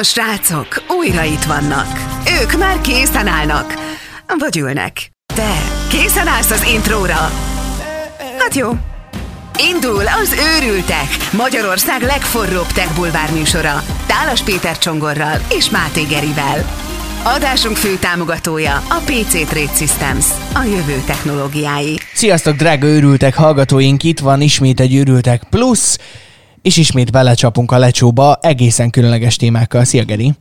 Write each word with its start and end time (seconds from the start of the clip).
A 0.00 0.02
srácok 0.02 0.82
újra 0.88 1.22
itt 1.22 1.42
vannak. 1.42 1.98
Ők 2.42 2.58
már 2.58 2.80
készen 2.80 3.26
állnak. 3.26 3.74
Vagy 4.38 4.56
ülnek. 4.56 5.10
Te 5.34 5.62
készen 5.88 6.26
állsz 6.26 6.50
az 6.50 6.66
intróra? 6.74 7.32
Hát 8.38 8.54
jó. 8.54 8.70
Indul 9.72 10.02
az 10.22 10.36
Őrültek, 10.56 11.06
Magyarország 11.32 12.02
legforróbb 12.02 12.66
tech 12.66 12.94
bulvár 12.94 13.32
műsora. 13.32 13.82
Tálas 14.06 14.42
Péter 14.42 14.78
Csongorral 14.78 15.38
és 15.50 15.70
Máté 15.70 16.02
Gerivel. 16.02 16.64
Adásunk 17.22 17.76
fő 17.76 17.96
támogatója 17.96 18.74
a 18.74 19.00
PC 19.04 19.48
Trade 19.48 19.74
Systems, 19.76 20.26
a 20.54 20.62
jövő 20.62 21.02
technológiái. 21.06 21.98
Sziasztok, 22.14 22.56
drága 22.56 22.86
őrültek 22.86 23.34
hallgatóink! 23.34 24.02
Itt 24.02 24.18
van 24.18 24.40
ismét 24.40 24.80
egy 24.80 24.94
őrültek 24.94 25.42
plusz, 25.50 25.98
és 26.64 26.76
ismét 26.76 27.10
belecsapunk 27.10 27.72
a 27.72 27.78
lecsóba 27.78 28.38
egészen 28.40 28.90
különleges 28.90 29.36
témákkal. 29.36 29.84
Szia, 29.84 30.04
Geri! 30.04 30.32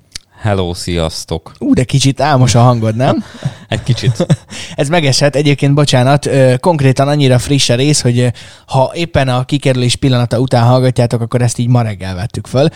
Hello, 0.43 0.73
sziasztok! 0.73 1.51
Ú, 1.59 1.73
de 1.73 1.83
kicsit 1.83 2.21
álmos 2.21 2.55
a 2.55 2.61
hangod, 2.61 2.95
nem? 2.95 3.23
Egy 3.69 3.83
kicsit. 3.83 4.25
Ez 4.75 4.89
megesett. 4.89 5.35
Egyébként, 5.35 5.73
bocsánat, 5.73 6.29
konkrétan 6.59 7.07
annyira 7.07 7.39
friss 7.39 7.69
a 7.69 7.75
rész, 7.75 8.01
hogy 8.01 8.31
ha 8.67 8.91
éppen 8.93 9.27
a 9.27 9.45
kikerülés 9.45 9.95
pillanata 9.95 10.39
után 10.39 10.63
hallgatjátok, 10.63 11.21
akkor 11.21 11.41
ezt 11.41 11.57
így 11.57 11.67
ma 11.67 11.81
reggel 11.81 12.15
vettük 12.15 12.47
föl. 12.47 12.67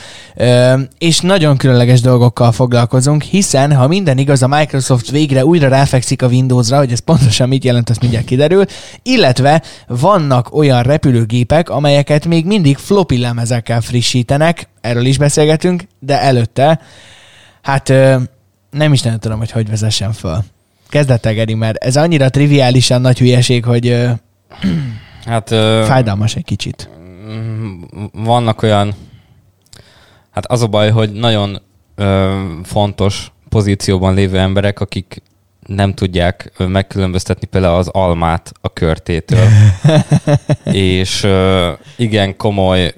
És 0.97 1.19
nagyon 1.19 1.57
különleges 1.57 2.01
dolgokkal 2.01 2.51
foglalkozunk, 2.51 3.21
hiszen 3.21 3.75
ha 3.75 3.87
minden 3.87 4.17
igaz, 4.17 4.43
a 4.43 4.47
Microsoft 4.47 5.11
végre 5.11 5.45
újra 5.45 5.67
ráfekszik 5.67 6.21
a 6.21 6.27
Windowsra, 6.27 6.77
hogy 6.77 6.91
ez 6.91 6.99
pontosan 6.99 7.47
mit 7.47 7.63
jelent, 7.63 7.89
azt 7.89 8.01
mindjárt 8.01 8.25
kiderül, 8.25 8.65
illetve 9.03 9.61
vannak 9.87 10.55
olyan 10.55 10.83
repülőgépek, 10.83 11.69
amelyeket 11.69 12.25
még 12.25 12.45
mindig 12.45 12.77
floppy 12.77 13.17
lemezekkel 13.17 13.81
frissítenek, 13.81 14.69
erről 14.81 15.05
is 15.05 15.17
beszélgetünk, 15.17 15.83
de 15.99 16.21
előtte 16.21 16.79
Hát 17.67 17.87
nem 18.69 18.93
is 18.93 19.01
nem 19.01 19.19
tudom, 19.19 19.37
hogy 19.37 19.51
hogy 19.51 19.69
vezessen 19.69 20.13
föl. 20.13 20.37
Kezdett 20.89 21.27
Geri, 21.27 21.53
mert 21.53 21.83
ez 21.83 21.97
annyira 21.97 22.29
triviálisan 22.29 23.01
nagy 23.01 23.17
hülyeség, 23.17 23.65
hogy 23.65 24.07
hát, 25.25 25.49
fájdalmas 25.85 26.35
egy 26.35 26.43
kicsit. 26.43 26.89
Vannak 28.13 28.61
olyan, 28.61 28.93
hát 30.31 30.45
az 30.45 30.61
a 30.61 30.67
baj, 30.67 30.91
hogy 30.91 31.11
nagyon 31.11 31.61
fontos 32.63 33.31
pozícióban 33.49 34.13
lévő 34.13 34.37
emberek, 34.39 34.79
akik 34.79 35.21
nem 35.67 35.93
tudják 35.93 36.51
megkülönböztetni 36.57 37.47
például 37.47 37.77
az 37.77 37.87
almát 37.87 38.51
a 38.61 38.73
körtétől. 38.73 39.47
és 40.71 41.27
igen 41.95 42.37
komoly, 42.37 42.93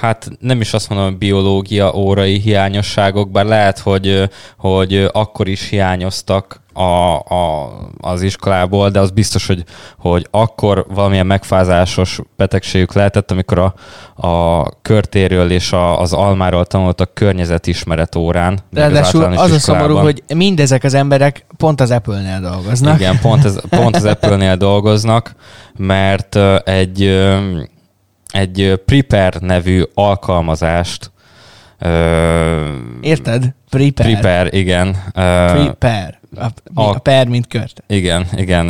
hát 0.00 0.30
nem 0.40 0.60
is 0.60 0.72
azt 0.72 0.88
mondom, 0.88 1.08
hogy 1.08 1.18
biológia 1.18 1.92
órai 1.94 2.38
hiányosságok, 2.38 3.30
bár 3.30 3.44
lehet, 3.44 3.78
hogy, 3.78 4.30
hogy 4.56 5.08
akkor 5.12 5.48
is 5.48 5.68
hiányoztak 5.68 6.61
a, 6.72 7.18
a, 7.18 7.72
az 8.00 8.22
iskolából, 8.22 8.90
de 8.90 9.00
az 9.00 9.10
biztos, 9.10 9.46
hogy, 9.46 9.64
hogy 9.98 10.26
akkor 10.30 10.86
valamilyen 10.88 11.26
megfázásos 11.26 12.20
betegségük 12.36 12.92
lehetett, 12.92 13.30
amikor 13.30 13.58
a, 13.58 13.74
a 14.28 14.68
körtéről 14.82 15.50
és 15.50 15.72
a, 15.72 16.00
az 16.00 16.12
almáról 16.12 16.64
tanultak 16.64 17.14
környezetismeret 17.14 18.14
órán. 18.14 18.58
Ráadásul 18.72 19.24
az, 19.24 19.40
az 19.40 19.50
a 19.50 19.58
szomorú, 19.58 19.96
hogy 19.96 20.22
mindezek 20.34 20.84
az 20.84 20.94
emberek 20.94 21.46
pont 21.56 21.80
az 21.80 21.90
Apple-nél 21.90 22.40
dolgoznak. 22.40 23.00
Igen, 23.00 23.18
pont, 23.18 23.44
ez, 23.44 23.60
pont 23.68 23.96
az 23.96 24.04
Apple-nél 24.04 24.56
dolgoznak, 24.56 25.34
mert 25.76 26.36
egy, 26.64 27.02
egy 28.32 28.80
Prepare 28.86 29.38
nevű 29.40 29.82
alkalmazást 29.94 31.11
Érted? 33.00 33.54
Prepare. 33.70 34.12
Prepare, 34.12 34.48
igen. 34.50 34.96
Prepare. 35.12 36.20
A, 36.36 36.44
a, 36.74 36.82
a 36.82 36.98
per, 36.98 37.26
mint 37.26 37.46
kört. 37.46 37.82
Igen, 37.86 38.26
igen. 38.36 38.66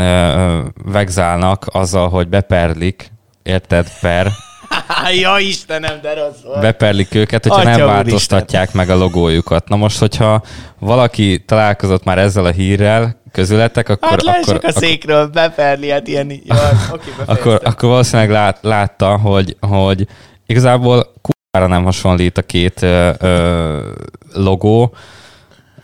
Vegzálnak 0.84 1.66
azzal, 1.72 2.08
hogy 2.08 2.28
beperlik, 2.28 3.12
érted, 3.42 3.88
per. 4.00 4.26
ja 5.22 5.38
Istenem, 5.38 5.98
de 6.02 6.14
rossz 6.14 6.42
volt. 6.44 6.60
Beperlik 6.60 7.14
őket, 7.14 7.46
hogyha 7.46 7.60
Atya 7.60 7.76
nem 7.76 7.86
változtatják 7.86 8.66
Isten. 8.66 8.86
meg 8.86 8.96
a 8.96 8.98
logójukat. 8.98 9.68
Na 9.68 9.76
most, 9.76 9.98
hogyha 9.98 10.42
valaki 10.78 11.44
találkozott 11.46 12.04
már 12.04 12.18
ezzel 12.18 12.44
a 12.44 12.50
hírrel, 12.50 13.20
közületek, 13.32 13.88
akkor... 13.88 14.08
Hát 14.08 14.22
akkor, 14.22 14.60
a 14.62 14.70
székről, 14.70 15.26
beperli, 15.26 15.90
hát 15.90 16.08
ilyen... 16.08 16.30
Jó, 16.44 16.56
okay, 16.92 17.12
akkor, 17.24 17.60
akkor 17.64 17.88
valószínűleg 17.88 18.30
lát, 18.30 18.58
látta, 18.60 19.16
hogy, 19.16 19.56
hogy 19.60 20.06
igazából 20.46 21.12
kurvára 21.52 21.74
nem 21.74 21.84
hasonlít 21.84 22.38
a 22.38 22.42
két 22.42 22.82
ö, 22.82 23.10
ö, 23.18 23.90
logó, 24.32 24.94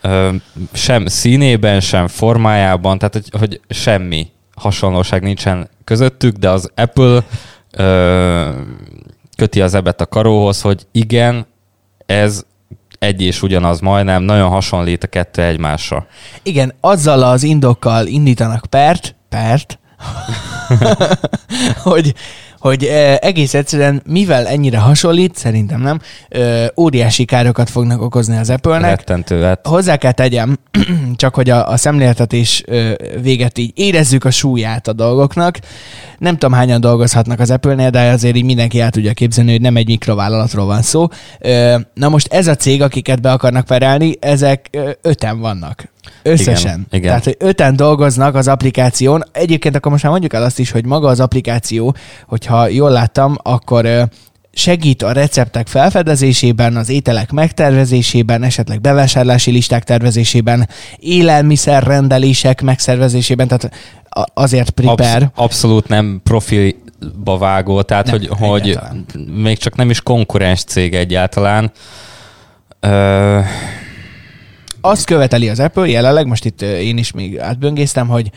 ö, 0.01 0.29
sem 0.73 1.05
színében, 1.05 1.79
sem 1.79 2.07
formájában, 2.07 2.97
tehát 2.97 3.13
hogy, 3.13 3.29
hogy 3.39 3.61
semmi 3.69 4.31
hasonlóság 4.55 5.21
nincsen 5.21 5.69
közöttük, 5.83 6.35
de 6.35 6.49
az 6.49 6.71
Apple 6.75 7.23
ö, 7.71 8.49
köti 9.37 9.61
az 9.61 9.73
ebet 9.73 10.01
a 10.01 10.05
karóhoz, 10.05 10.61
hogy 10.61 10.87
igen, 10.91 11.45
ez 12.05 12.43
egy 12.99 13.21
és 13.21 13.41
ugyanaz 13.41 13.79
majdnem, 13.79 14.23
nagyon 14.23 14.49
hasonlít 14.49 15.03
a 15.03 15.07
kettő 15.07 15.41
egymásra. 15.41 16.07
Igen, 16.43 16.73
azzal 16.79 17.23
az 17.23 17.43
indokkal 17.43 18.05
indítanak 18.05 18.65
pert, 18.69 19.15
pert, 19.29 19.79
hogy 21.89 22.13
hogy 22.59 22.83
egész 23.19 23.53
egyszerűen, 23.53 24.01
mivel 24.05 24.47
ennyire 24.47 24.77
hasonlít, 24.77 25.35
szerintem 25.35 25.81
nem, 25.81 25.99
óriási 26.77 27.25
károkat 27.25 27.69
fognak 27.69 28.01
okozni 28.01 28.37
az 28.37 28.49
Apple-nek. 28.49 28.95
Rettentő, 28.95 29.41
hát. 29.41 29.67
Hozzá 29.67 29.95
kell 29.95 30.11
tegyem, 30.11 30.57
csak 31.15 31.35
hogy 31.35 31.49
a, 31.49 31.69
a 31.69 31.77
szemléltetés 31.77 32.63
véget 33.21 33.57
így 33.57 33.71
érezzük 33.75 34.25
a 34.25 34.31
súlyát 34.31 34.87
a 34.87 34.93
dolgoknak. 34.93 35.57
Nem 36.17 36.33
tudom, 36.33 36.53
hányan 36.53 36.81
dolgozhatnak 36.81 37.39
az 37.39 37.51
Apple-nél, 37.51 37.89
de 37.89 38.11
azért 38.11 38.35
így 38.35 38.43
mindenki 38.43 38.79
el 38.79 38.89
tudja 38.89 39.13
képzelni, 39.13 39.51
hogy 39.51 39.61
nem 39.61 39.75
egy 39.75 39.87
mikrovállalatról 39.87 40.65
van 40.65 40.81
szó. 40.81 41.07
Na 41.93 42.09
most 42.09 42.33
ez 42.33 42.47
a 42.47 42.55
cég, 42.55 42.81
akiket 42.81 43.21
be 43.21 43.31
akarnak 43.31 43.65
perelni, 43.65 44.13
ezek 44.19 44.69
öten 45.01 45.39
vannak. 45.39 45.91
Összesen. 46.21 46.87
Igen. 46.91 47.07
Tehát, 47.07 47.23
hogy 47.23 47.35
öten 47.39 47.75
dolgoznak 47.75 48.35
az 48.35 48.47
applikáción. 48.47 49.23
Egyébként 49.31 49.75
akkor 49.75 49.91
most 49.91 50.03
már 50.03 50.11
mondjuk 50.11 50.33
el 50.33 50.43
azt 50.43 50.59
is, 50.59 50.71
hogy 50.71 50.85
maga 50.85 51.07
az 51.07 51.19
applikáció, 51.19 51.95
hogyha 52.27 52.67
jól 52.67 52.91
láttam, 52.91 53.35
akkor 53.41 54.09
segít 54.53 55.03
a 55.03 55.11
receptek 55.11 55.67
felfedezésében, 55.67 56.75
az 56.75 56.89
ételek 56.89 57.31
megtervezésében, 57.31 58.43
esetleg 58.43 58.81
bevásárlási 58.81 59.51
listák 59.51 59.83
tervezésében, 59.83 60.69
élelmiszerrendelések 60.99 62.61
megszervezésében, 62.61 63.47
tehát 63.47 63.75
azért 64.33 64.69
prepare. 64.69 65.15
Absz- 65.15 65.31
abszolút 65.35 65.87
nem 65.87 66.21
profilba 66.23 67.37
vágó, 67.37 67.81
tehát 67.81 68.05
nem, 68.05 68.15
hogy, 68.15 68.27
hogy 68.39 68.79
még 69.33 69.57
csak 69.57 69.75
nem 69.75 69.89
is 69.89 70.01
konkurens 70.01 70.63
cég 70.63 70.95
egyáltalán. 70.95 71.71
Ö- 72.79 73.43
azt 74.81 75.05
követeli 75.05 75.49
az 75.49 75.59
Apple 75.59 75.87
jelenleg, 75.87 76.25
most 76.25 76.45
itt 76.45 76.61
én 76.61 76.97
is 76.97 77.11
még 77.11 77.39
átböngésztem, 77.39 78.07
hogy 78.07 78.31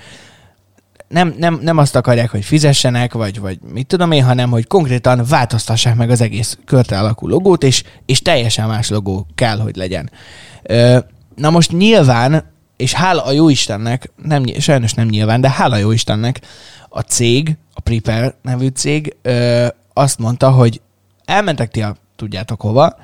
nem, 1.08 1.34
nem, 1.38 1.58
nem 1.62 1.78
azt 1.78 1.96
akarják, 1.96 2.30
hogy 2.30 2.44
fizessenek, 2.44 3.12
vagy, 3.12 3.40
vagy 3.40 3.58
mit 3.72 3.86
tudom 3.86 4.12
én, 4.12 4.24
hanem 4.24 4.50
hogy 4.50 4.66
konkrétan 4.66 5.24
változtassák 5.28 5.94
meg 5.96 6.10
az 6.10 6.20
egész 6.20 6.58
körte 6.64 6.98
alakú 6.98 7.28
logót, 7.28 7.62
és, 7.62 7.82
és 8.06 8.22
teljesen 8.22 8.68
más 8.68 8.90
logó 8.90 9.26
kell, 9.34 9.58
hogy 9.58 9.76
legyen. 9.76 10.10
Na 11.36 11.50
most 11.50 11.72
nyilván, 11.72 12.50
és 12.76 12.92
hála 12.92 13.24
a 13.24 13.32
jó 13.32 13.48
Istennek, 13.48 14.10
nem, 14.22 14.44
sajnos 14.58 14.94
nem 14.94 15.08
nyilván, 15.08 15.40
de 15.40 15.50
hála 15.50 15.74
a 15.74 15.78
jó 15.78 15.90
Istennek, 15.90 16.40
a 16.88 17.00
cég, 17.00 17.56
a 17.74 17.80
Prepare 17.80 18.34
nevű 18.42 18.66
cég 18.66 19.16
azt 19.92 20.18
mondta, 20.18 20.50
hogy 20.50 20.80
elmentek 21.24 21.70
ti 21.70 21.82
a 21.82 21.96
tudjátok 22.16 22.60
hova, 22.60 22.96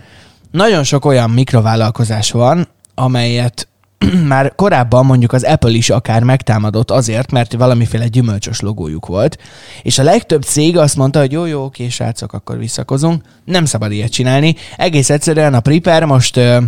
nagyon 0.51 0.85
sok 0.85 1.05
olyan 1.05 1.31
mikrovállalkozás 1.31 2.31
van, 2.31 2.69
amelyet 2.99 3.69
már 4.29 4.55
korábban 4.55 5.07
mondjuk 5.07 5.33
az 5.33 5.43
Apple 5.43 5.71
is 5.71 5.91
akár 5.91 6.23
megtámadott 6.23 6.91
azért, 6.91 7.31
mert 7.31 7.53
valamiféle 7.53 8.07
gyümölcsös 8.07 8.61
logójuk 8.61 9.07
volt, 9.07 9.39
és 9.83 9.99
a 9.99 10.03
legtöbb 10.03 10.43
cég 10.43 10.77
azt 10.77 10.97
mondta, 10.97 11.19
hogy 11.19 11.33
jó, 11.33 11.45
jó, 11.45 11.65
oké, 11.65 11.89
srácok, 11.89 12.33
akkor 12.33 12.59
visszakozunk. 12.59 13.23
Nem 13.45 13.65
szabad 13.65 13.93
ilyet 13.93 14.13
csinálni. 14.13 14.55
Egész 14.77 15.11
egyszerűen 15.11 15.55
a 15.55 15.61
Prepare 15.61 16.07
most 16.07 16.37
ö, 16.37 16.59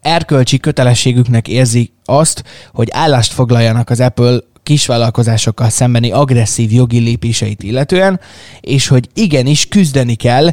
erkölcsi 0.00 0.58
kötelességüknek 0.58 1.48
érzi 1.48 1.92
azt, 2.04 2.44
hogy 2.72 2.88
állást 2.92 3.32
foglaljanak 3.32 3.90
az 3.90 4.00
Apple 4.00 4.38
kisvállalkozásokkal 4.62 5.68
szembeni 5.68 6.10
agresszív 6.10 6.72
jogi 6.72 6.98
lépéseit 6.98 7.62
illetően, 7.62 8.20
és 8.60 8.88
hogy 8.88 9.08
igenis 9.14 9.68
küzdeni 9.68 10.14
kell, 10.14 10.48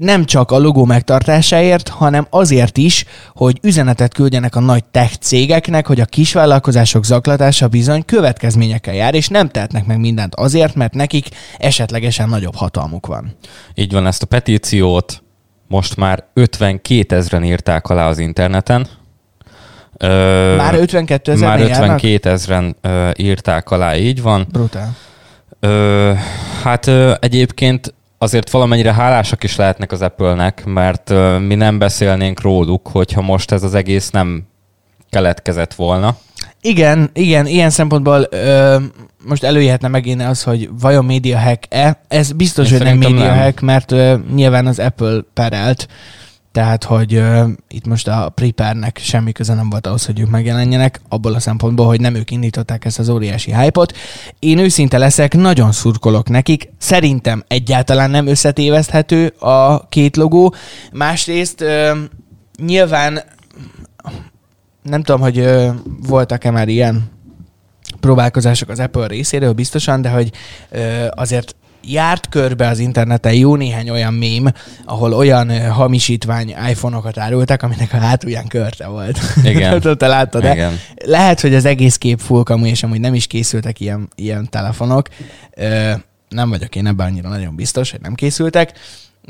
nem 0.00 0.24
csak 0.24 0.50
a 0.50 0.58
logó 0.58 0.84
megtartásáért, 0.84 1.88
hanem 1.88 2.26
azért 2.30 2.76
is, 2.76 3.04
hogy 3.34 3.58
üzenetet 3.62 4.14
küldjenek 4.14 4.56
a 4.56 4.60
nagy 4.60 4.84
tech 4.84 5.16
cégeknek, 5.16 5.86
hogy 5.86 6.00
a 6.00 6.04
kisvállalkozások 6.04 7.04
zaklatása 7.04 7.68
bizony 7.68 8.04
következményekkel 8.04 8.94
jár, 8.94 9.14
és 9.14 9.28
nem 9.28 9.48
tehetnek 9.48 9.86
meg 9.86 9.98
mindent 9.98 10.34
azért, 10.34 10.74
mert 10.74 10.94
nekik 10.94 11.28
esetlegesen 11.58 12.28
nagyobb 12.28 12.54
hatalmuk 12.54 13.06
van. 13.06 13.36
Így 13.74 13.92
van, 13.92 14.06
ezt 14.06 14.22
a 14.22 14.26
petíciót 14.26 15.22
most 15.68 15.96
már 15.96 16.24
52 16.32 17.16
ezeren 17.16 17.44
írták 17.44 17.88
alá 17.88 18.08
az 18.08 18.18
interneten. 18.18 18.86
Ö, 19.96 20.54
Már 20.56 20.74
52 20.74 21.32
ezer 21.32 21.48
Már 21.48 21.60
52 21.60 22.30
ezeren 22.30 22.76
írták 23.16 23.70
alá, 23.70 23.96
így 23.96 24.22
van. 24.22 24.46
Brutál. 24.52 24.96
Ö, 25.60 26.12
hát 26.62 26.86
ö, 26.86 27.14
egyébként 27.20 27.94
azért 28.24 28.50
valamennyire 28.50 28.92
hálásak 28.92 29.44
is 29.44 29.56
lehetnek 29.56 29.92
az 29.92 30.02
Apple-nek, 30.02 30.64
mert 30.64 31.12
mi 31.46 31.54
nem 31.54 31.78
beszélnénk 31.78 32.40
róluk, 32.40 32.88
hogyha 32.88 33.22
most 33.22 33.52
ez 33.52 33.62
az 33.62 33.74
egész 33.74 34.10
nem 34.10 34.46
keletkezett 35.10 35.74
volna. 35.74 36.16
Igen, 36.60 37.10
igen, 37.12 37.46
ilyen 37.46 37.70
szempontból 37.70 38.26
ö, 38.30 38.76
most 39.26 39.44
előjöhetne 39.44 39.88
megint 39.88 40.22
az, 40.22 40.42
hogy 40.42 40.68
vajon 40.80 41.04
média 41.04 41.38
hack-e. 41.38 42.00
Ez 42.08 42.32
biztos, 42.32 42.70
Én 42.70 42.76
hogy 42.76 42.86
nem 42.86 42.98
média 42.98 43.24
nem. 43.24 43.38
hack, 43.38 43.60
mert 43.60 43.92
ö, 43.92 44.14
nyilván 44.34 44.66
az 44.66 44.78
Apple 44.78 45.20
perelt, 45.34 45.88
tehát, 46.54 46.84
hogy 46.84 47.14
ö, 47.14 47.48
itt 47.68 47.86
most 47.86 48.08
a 48.08 48.28
Preparnek 48.34 48.98
semmi 48.98 49.32
köze 49.32 49.54
nem 49.54 49.70
volt 49.70 49.86
ahhoz, 49.86 50.06
hogy 50.06 50.20
ők 50.20 50.30
megjelenjenek, 50.30 51.00
abból 51.08 51.34
a 51.34 51.40
szempontból, 51.40 51.86
hogy 51.86 52.00
nem 52.00 52.14
ők 52.14 52.30
indították 52.30 52.84
ezt 52.84 52.98
az 52.98 53.08
óriási 53.08 53.54
hype-ot. 53.54 53.96
Én 54.38 54.58
őszinte 54.58 54.98
leszek, 54.98 55.34
nagyon 55.34 55.72
szurkolok 55.72 56.28
nekik. 56.28 56.68
Szerintem 56.78 57.44
egyáltalán 57.48 58.10
nem 58.10 58.26
összetéveszthető 58.26 59.26
a 59.26 59.88
két 59.88 60.16
logó. 60.16 60.54
Másrészt 60.92 61.60
ö, 61.60 61.98
nyilván 62.56 63.22
nem 64.82 65.02
tudom, 65.02 65.20
hogy 65.20 65.38
ö, 65.38 65.70
voltak-e 66.08 66.50
már 66.50 66.68
ilyen 66.68 67.10
próbálkozások 68.00 68.68
az 68.68 68.80
Apple 68.80 69.06
részéről 69.06 69.52
biztosan, 69.52 70.02
de 70.02 70.08
hogy 70.08 70.30
ö, 70.70 71.06
azért 71.10 71.56
járt 71.86 72.28
körbe 72.28 72.68
az 72.68 72.78
interneten 72.78 73.34
jó 73.34 73.56
néhány 73.56 73.90
olyan 73.90 74.14
mém, 74.14 74.52
ahol 74.84 75.12
olyan 75.12 75.48
ö, 75.48 75.58
hamisítvány 75.58 76.54
iPhone-okat 76.68 77.18
árultak, 77.18 77.62
aminek 77.62 77.92
a 77.92 77.96
hátulján 77.96 78.46
körte 78.46 78.86
volt. 78.86 79.18
Igen. 79.44 79.80
Te 79.96 80.06
láttad, 80.06 80.42
de 80.42 80.52
Igen. 80.52 80.78
lehet, 81.04 81.40
hogy 81.40 81.54
az 81.54 81.64
egész 81.64 81.96
kép 81.96 82.18
full 82.18 82.42
kamu, 82.42 82.66
és 82.66 82.82
amúgy 82.82 83.00
nem 83.00 83.14
is 83.14 83.26
készültek 83.26 83.80
ilyen, 83.80 84.08
ilyen 84.14 84.50
telefonok. 84.50 85.08
Nem 86.28 86.48
vagyok 86.48 86.76
én 86.76 86.86
ebben 86.86 87.06
annyira 87.06 87.28
nagyon 87.28 87.56
biztos, 87.56 87.90
hogy 87.90 88.00
nem 88.00 88.14
készültek. 88.14 88.72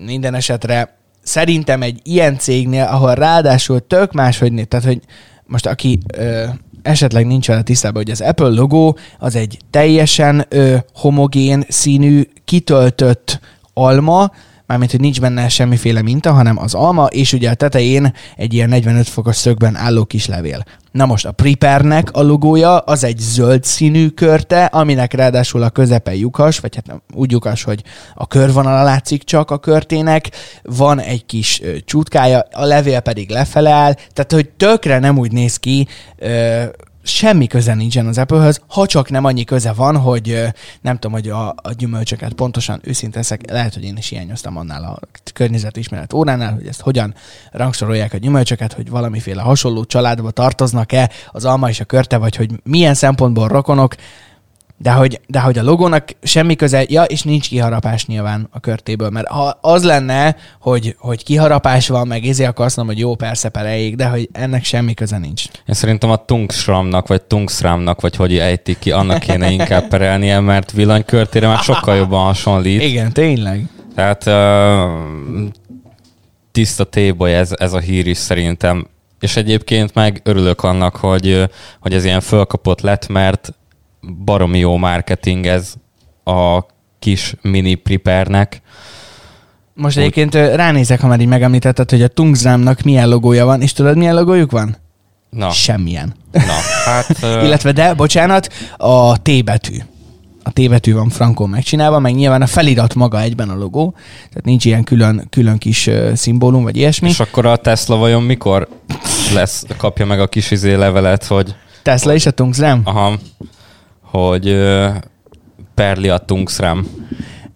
Minden 0.05 0.35
esetre 0.35 0.97
szerintem 1.23 1.83
egy 1.83 2.00
ilyen 2.03 2.39
cégnél, 2.39 2.85
ahol 2.85 3.15
ráadásul 3.15 3.87
tök 3.87 4.12
máshogy 4.12 4.69
tehát 4.69 4.87
hogy 4.87 5.00
most 5.47 5.67
aki 5.67 5.99
ö, 6.17 6.45
esetleg 6.85 7.27
nincs 7.27 7.47
vele 7.47 7.63
tisztában, 7.63 8.03
hogy 8.03 8.11
az 8.11 8.21
Apple 8.21 8.49
logó 8.49 8.99
az 9.19 9.37
egy 9.37 9.59
teljesen 9.71 10.47
ö, 10.49 10.77
homogén 10.95 11.65
színű, 11.69 12.23
kitöltött 12.45 13.41
alma, 13.75 14.31
mármint, 14.66 14.90
hogy 14.90 15.00
nincs 15.00 15.20
benne 15.20 15.49
semmiféle 15.49 16.02
minta, 16.02 16.32
hanem 16.32 16.58
az 16.58 16.75
alma, 16.75 17.06
és 17.06 17.32
ugye 17.32 17.50
a 17.50 17.55
tetején 17.55 18.14
egy 18.37 18.55
ilyen 18.55 18.69
45 18.69 19.08
fokos 19.08 19.37
szögben 19.37 19.76
álló 19.76 20.05
kis 20.05 20.26
levél. 20.26 20.64
Na 20.93 21.06
most 21.06 21.26
a 21.26 21.32
Preparnek 21.32 22.12
a 22.12 22.22
logója 22.22 22.78
az 22.78 23.05
egy 23.05 23.19
zöld 23.19 23.64
színű 23.64 24.08
körte, 24.08 24.64
aminek 24.64 25.12
ráadásul 25.12 25.62
a 25.62 25.70
közepe 25.70 26.14
lyukas, 26.14 26.58
vagy 26.58 26.75
hát 26.75 26.87
nem, 26.87 27.02
úgy 27.14 27.31
lyukas, 27.31 27.62
hogy 27.62 27.82
a 28.14 28.26
körvonala 28.26 28.82
látszik 28.82 29.25
csak 29.25 29.50
a 29.50 29.58
körtének, 29.58 30.31
van 30.62 31.00
egy 31.00 31.26
kis 31.26 31.61
ö, 31.62 31.76
csutkája, 31.84 32.44
a 32.52 32.64
levél 32.64 33.00
pedig 33.00 33.31
lefele 33.31 33.70
áll, 33.70 33.93
tehát 33.93 34.32
hogy 34.32 34.49
tökre 34.49 34.99
nem 34.99 35.19
úgy 35.19 35.32
néz 35.32 35.56
ki, 35.56 35.87
ö, 36.19 36.64
semmi 37.05 37.47
köze 37.47 37.75
nincsen 37.75 38.06
az 38.06 38.19
Apple-höz, 38.19 38.61
ha 38.67 38.87
csak 38.87 39.11
nem 39.11 39.25
annyi 39.25 39.45
köze 39.45 39.73
van, 39.73 39.97
hogy 39.97 40.43
nem 40.81 40.95
tudom, 40.95 41.12
hogy 41.12 41.29
a, 41.29 41.49
a 41.49 41.73
gyümölcsöket 41.77 42.33
pontosan 42.33 42.81
őszinte 42.83 43.17
leszek, 43.17 43.51
lehet, 43.51 43.75
hogy 43.75 43.85
én 43.85 43.97
is 43.97 44.09
hiányoztam 44.09 44.56
annál 44.56 44.85
a 44.85 44.99
környezetismeret 45.33 46.12
óránál, 46.12 46.53
hogy 46.53 46.67
ezt 46.67 46.81
hogyan 46.81 47.15
rangsorolják 47.51 48.12
a 48.12 48.17
gyümölcsöket, 48.17 48.73
hogy 48.73 48.91
valamiféle 48.91 49.43
hasonló 49.43 49.85
családba 49.85 50.31
tartoznak-e 50.31 51.11
az 51.31 51.45
alma 51.45 51.69
és 51.69 51.81
a 51.81 51.85
körte, 51.85 52.17
vagy 52.17 52.37
hogy 52.37 52.51
milyen 52.62 52.95
szempontból 52.95 53.49
rokonok, 53.49 53.95
de 54.76 54.93
hogy, 54.93 55.21
de 55.26 55.41
hogy 55.41 55.59
a 55.59 55.62
logónak 55.62 56.09
semmi 56.23 56.56
köze, 56.56 56.85
ja, 56.88 57.03
és 57.03 57.23
nincs 57.23 57.49
kiharapás 57.49 58.06
nyilván 58.06 58.49
a 58.50 58.61
körtéből, 58.61 59.11
mert 59.11 59.26
ha 59.26 59.59
az 59.61 59.85
lenne, 59.85 60.37
hogy, 60.61 60.97
hogy 60.99 61.25
kiharapás 61.25 61.88
van, 61.88 62.06
meg 62.06 62.25
ezért 62.25 62.50
akkor 62.50 62.65
azt 62.65 62.76
mondom, 62.76 62.94
hogy 62.94 63.05
jó, 63.05 63.15
persze, 63.15 63.49
pereig, 63.49 63.97
de 63.97 64.06
hogy 64.06 64.29
ennek 64.32 64.65
semmi 64.65 64.94
köze 64.94 65.19
nincs. 65.19 65.44
Én 65.67 65.75
szerintem 65.75 66.11
a 66.11 66.25
Tungsramnak, 66.25 67.09
vagy 67.09 67.23
Tungsramnak, 67.23 68.00
vagy 68.00 68.17
hogy 68.17 68.38
ejtik 68.38 68.79
ki, 68.79 68.91
annak 68.91 69.19
kéne 69.19 69.50
inkább 69.50 69.88
perelnie, 69.88 70.41
mert 70.41 70.73
villanykörtére 70.73 71.47
már 71.47 71.59
sokkal 71.59 71.97
jobban 71.97 72.25
hasonlít. 72.25 72.82
Igen, 72.82 73.12
tényleg. 73.12 73.69
Tehát 73.94 74.26
uh, 74.26 75.49
tiszta 76.53 76.85
téboly 76.85 77.35
ez, 77.35 77.50
ez 77.56 77.73
a 77.73 77.79
hír 77.79 78.06
is 78.06 78.19
szerintem. 78.19 78.87
És 79.21 79.37
egyébként 79.37 79.94
meg 79.94 80.21
örülök 80.25 80.62
annak, 80.62 80.97
hogy, 80.97 81.50
hogy 81.81 81.94
ez 81.94 82.05
ilyen 82.05 82.21
fölkapott 82.21 82.81
lett, 82.81 83.09
mert 83.09 83.53
baromi 84.25 84.59
jó 84.59 84.77
marketing 84.77 85.47
ez 85.47 85.75
a 86.25 86.61
kis 86.99 87.35
mini 87.43 87.75
prepernek. 87.75 88.61
Most 89.75 89.97
Úgy- 89.97 90.03
egyébként 90.03 90.35
ránézek, 90.35 91.01
ha 91.01 91.06
már 91.06 91.21
így 91.21 91.27
megemlítetted, 91.27 91.91
hogy 91.91 92.03
a 92.03 92.09
Tungzrámnak 92.09 92.83
milyen 92.83 93.09
logója 93.09 93.45
van, 93.45 93.62
és 93.62 93.73
tudod, 93.73 93.97
milyen 93.97 94.15
logójuk 94.15 94.51
van? 94.51 94.77
Na, 95.31 95.51
Semmilyen. 95.51 96.15
na 96.33 96.41
hát... 96.85 97.19
Illetve, 97.45 97.73
de, 97.73 97.95
bocsánat, 97.95 98.53
a 98.77 99.23
T 99.23 99.45
betű. 99.45 99.77
A 100.43 100.50
T 100.53 100.69
betű 100.69 100.93
van 100.95 101.09
frankon 101.09 101.49
megcsinálva, 101.49 101.99
meg 101.99 102.15
nyilván 102.15 102.43
a 102.43 102.47
felirat 102.47 102.95
maga 102.95 103.21
egyben 103.21 103.49
a 103.49 103.55
logó, 103.57 103.95
tehát 104.29 104.45
nincs 104.45 104.65
ilyen 104.65 104.85
külön, 104.85 105.27
külön 105.31 105.59
kis 105.59 105.87
ö, 105.87 106.11
szimbólum, 106.15 106.62
vagy 106.62 106.77
ilyesmi. 106.77 107.09
És 107.09 107.21
akkor 107.21 107.47
a 107.47 107.57
Tesla 107.57 107.97
vajon 107.97 108.23
mikor 108.23 108.69
lesz, 109.35 109.65
kapja 109.77 110.07
meg 110.07 110.21
a 110.21 110.27
kis 110.27 110.50
izé 110.50 110.75
levelet, 110.75 111.25
hogy 111.25 111.55
Tesla 111.83 112.15
is 112.15 112.27
a 112.27 112.31
Tungzrám? 112.31 112.81
aha, 112.85 113.19
hogy 114.19 114.56
perli 115.75 116.08
a 116.08 116.19
Tungsram. 116.19 116.87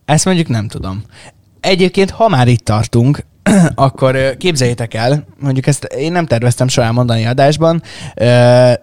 Ezt 0.05 0.25
mondjuk 0.25 0.49
nem 0.49 0.69
tudom. 0.69 1.03
Egyébként, 1.61 2.11
ha 2.11 2.29
már 2.29 2.49
itt 2.49 2.65
tartunk, 2.65 3.25
akkor 3.75 4.37
képzeljétek 4.37 4.95
el, 4.95 5.25
mondjuk 5.41 5.67
ezt 5.67 5.85
én 5.85 6.13
nem 6.13 6.27
terveztem 6.27 6.69
során 6.69 6.95
mondani 6.95 7.27
adásban, 7.27 7.83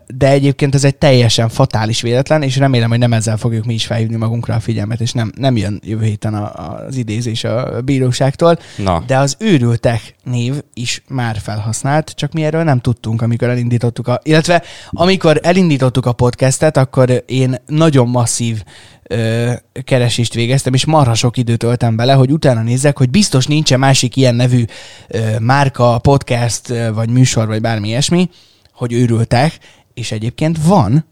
de 0.07 0.27
egyébként 0.27 0.75
ez 0.75 0.83
egy 0.83 0.95
teljesen 0.95 1.49
fatális 1.49 2.01
véletlen, 2.01 2.41
és 2.41 2.57
remélem, 2.57 2.89
hogy 2.89 2.99
nem 2.99 3.13
ezzel 3.13 3.37
fogjuk 3.37 3.65
mi 3.65 3.73
is 3.73 3.85
felhívni 3.85 4.15
magunkra 4.15 4.55
a 4.55 4.59
figyelmet, 4.59 5.01
és 5.01 5.11
nem, 5.11 5.31
nem 5.37 5.57
jön 5.57 5.81
jövő 5.83 6.05
héten 6.05 6.33
a, 6.33 6.51
az 6.87 6.95
idézés 6.95 7.43
a 7.43 7.81
bíróságtól. 7.81 8.59
Na, 8.77 9.03
De 9.07 9.17
az 9.17 9.35
őrültek 9.39 10.15
név 10.23 10.53
is 10.73 11.03
már 11.07 11.37
felhasznált, 11.37 12.09
csak 12.15 12.31
mi 12.31 12.43
erről 12.43 12.63
nem 12.63 12.79
tudtunk, 12.79 13.21
amikor 13.21 13.49
elindítottuk 13.49 14.07
a... 14.07 14.19
Illetve 14.23 14.63
amikor 14.89 15.39
elindítottuk 15.43 16.05
a 16.05 16.13
podcastet, 16.13 16.77
akkor 16.77 17.23
én 17.25 17.55
nagyon 17.65 18.07
masszív 18.07 18.63
ö, 19.09 19.51
keresést 19.83 20.33
végeztem, 20.33 20.73
és 20.73 20.85
marha 20.85 21.13
sok 21.13 21.37
időt 21.37 21.63
öltem 21.63 21.95
bele, 21.95 22.13
hogy 22.13 22.31
utána 22.31 22.61
nézzek, 22.61 22.97
hogy 22.97 23.09
biztos 23.09 23.47
nincsen 23.47 23.79
másik 23.79 24.15
ilyen 24.15 24.35
nevű 24.35 24.63
ö, 25.07 25.39
márka, 25.39 25.97
podcast, 25.97 26.67
vagy 26.93 27.09
műsor, 27.09 27.47
vagy 27.47 27.61
bármi 27.61 27.87
ilyesmi, 27.87 28.29
hogy 28.73 28.93
őrültek, 28.93 29.57
és 29.93 30.11
egyébként 30.11 30.57
van, 30.65 31.05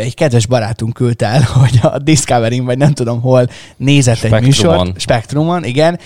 egy 0.00 0.14
kedves 0.14 0.46
barátunk 0.46 0.92
küldte 0.92 1.26
el, 1.26 1.42
hogy 1.60 1.78
a 1.82 1.98
discovery 1.98 2.60
vagy 2.60 2.78
nem 2.78 2.92
tudom 2.92 3.20
hol 3.20 3.48
nézett 3.76 4.22
egy 4.22 4.30
Spektrumon. 4.30 4.76
műsort. 4.76 5.00
Spektrumon, 5.00 5.64
igen. 5.64 5.98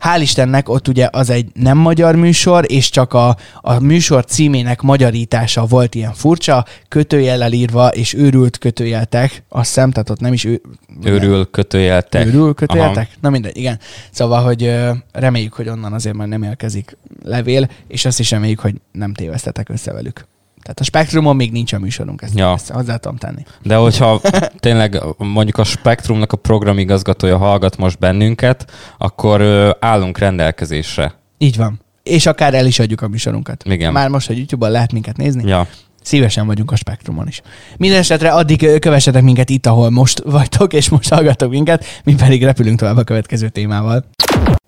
Hál' 0.00 0.18
Istennek 0.20 0.68
ott 0.68 0.88
ugye 0.88 1.08
az 1.12 1.30
egy 1.30 1.46
nem 1.54 1.78
magyar 1.78 2.14
műsor, 2.14 2.64
és 2.68 2.90
csak 2.90 3.12
a, 3.12 3.36
a 3.60 3.78
műsor 3.80 4.24
címének 4.24 4.80
magyarítása 4.80 5.64
volt 5.64 5.94
ilyen 5.94 6.12
furcsa, 6.12 6.64
kötőjellel 6.88 7.52
írva, 7.52 7.88
és 7.88 8.14
őrült 8.14 8.58
kötőjeltek, 8.58 9.42
azt 9.48 9.66
hiszem, 9.66 9.90
tehát 9.90 10.10
ott 10.10 10.20
nem 10.20 10.32
is 10.32 10.44
ő... 10.44 10.60
őrül 11.02 11.50
kötőjeltek. 11.50 12.26
Őrül 12.26 12.54
kötőjeltek? 12.54 13.08
Na 13.20 13.30
mindegy, 13.30 13.56
igen. 13.56 13.78
Szóval, 14.10 14.42
hogy 14.42 14.74
reméljük, 15.12 15.52
hogy 15.52 15.68
onnan 15.68 15.92
azért 15.92 16.16
már 16.16 16.28
nem 16.28 16.42
érkezik 16.42 16.96
levél, 17.22 17.68
és 17.88 18.04
azt 18.04 18.18
is 18.18 18.30
reméljük, 18.30 18.60
hogy 18.60 18.74
nem 18.92 19.14
tévesztetek 19.14 19.68
össze 19.68 19.92
velük. 19.92 20.26
Tehát 20.64 20.80
a 20.80 20.84
Spektrumon 20.84 21.36
még 21.36 21.52
nincs 21.52 21.72
a 21.72 21.78
műsorunk, 21.78 22.22
ezt, 22.22 22.38
Ja. 22.38 22.52
ezt 22.52 22.70
hozzá 22.70 22.96
tudom 22.96 23.16
tenni. 23.16 23.42
De 23.62 23.76
hogyha 23.76 24.20
tényleg 24.60 25.00
mondjuk 25.16 25.58
a 25.58 25.64
Spektrumnak 25.64 26.32
a 26.32 26.36
programigazgatója 26.36 27.36
hallgat 27.36 27.76
most 27.76 27.98
bennünket, 27.98 28.70
akkor 28.98 29.42
állunk 29.80 30.18
rendelkezésre. 30.18 31.14
Így 31.38 31.56
van. 31.56 31.80
És 32.02 32.26
akár 32.26 32.54
el 32.54 32.66
is 32.66 32.78
adjuk 32.78 33.00
a 33.02 33.08
műsorunkat. 33.08 33.62
Igen. 33.66 33.92
Már 33.92 34.08
most, 34.08 34.26
hogy 34.26 34.36
YouTube-on 34.38 34.70
lehet 34.70 34.92
minket 34.92 35.16
nézni, 35.16 35.48
Ja. 35.48 35.66
szívesen 36.02 36.46
vagyunk 36.46 36.70
a 36.70 36.76
Spektrumon 36.76 37.28
is. 37.28 37.42
Minden 37.76 37.98
esetre 37.98 38.30
addig 38.30 38.78
kövessetek 38.78 39.22
minket 39.22 39.50
itt, 39.50 39.66
ahol 39.66 39.90
most 39.90 40.22
vagytok, 40.24 40.72
és 40.72 40.88
most 40.88 41.08
hallgatok 41.08 41.50
minket, 41.50 41.84
mi 42.04 42.14
pedig 42.14 42.44
repülünk 42.44 42.78
tovább 42.78 42.96
a 42.96 43.04
következő 43.04 43.48
témával. 43.48 44.04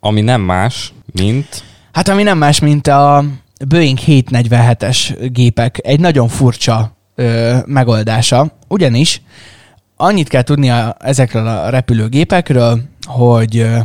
Ami 0.01 0.21
nem 0.21 0.41
más, 0.41 0.93
mint... 1.13 1.63
Hát 1.93 2.09
ami 2.09 2.23
nem 2.23 2.39
más, 2.39 2.59
mint 2.59 2.87
a 2.87 3.25
Boeing 3.65 3.99
747-es 4.07 5.29
gépek. 5.33 5.79
Egy 5.83 6.01
nagyon 6.01 6.29
furcsa 6.29 6.97
ö, 7.15 7.57
megoldása, 7.67 8.53
ugyanis 8.69 9.23
annyit 9.97 10.29
kell 10.29 10.43
tudni 10.43 10.71
a, 10.71 10.97
ezekről 11.01 11.47
a 11.47 11.69
repülőgépekről, 11.69 12.81
hogy 13.07 13.59
ö, 13.59 13.79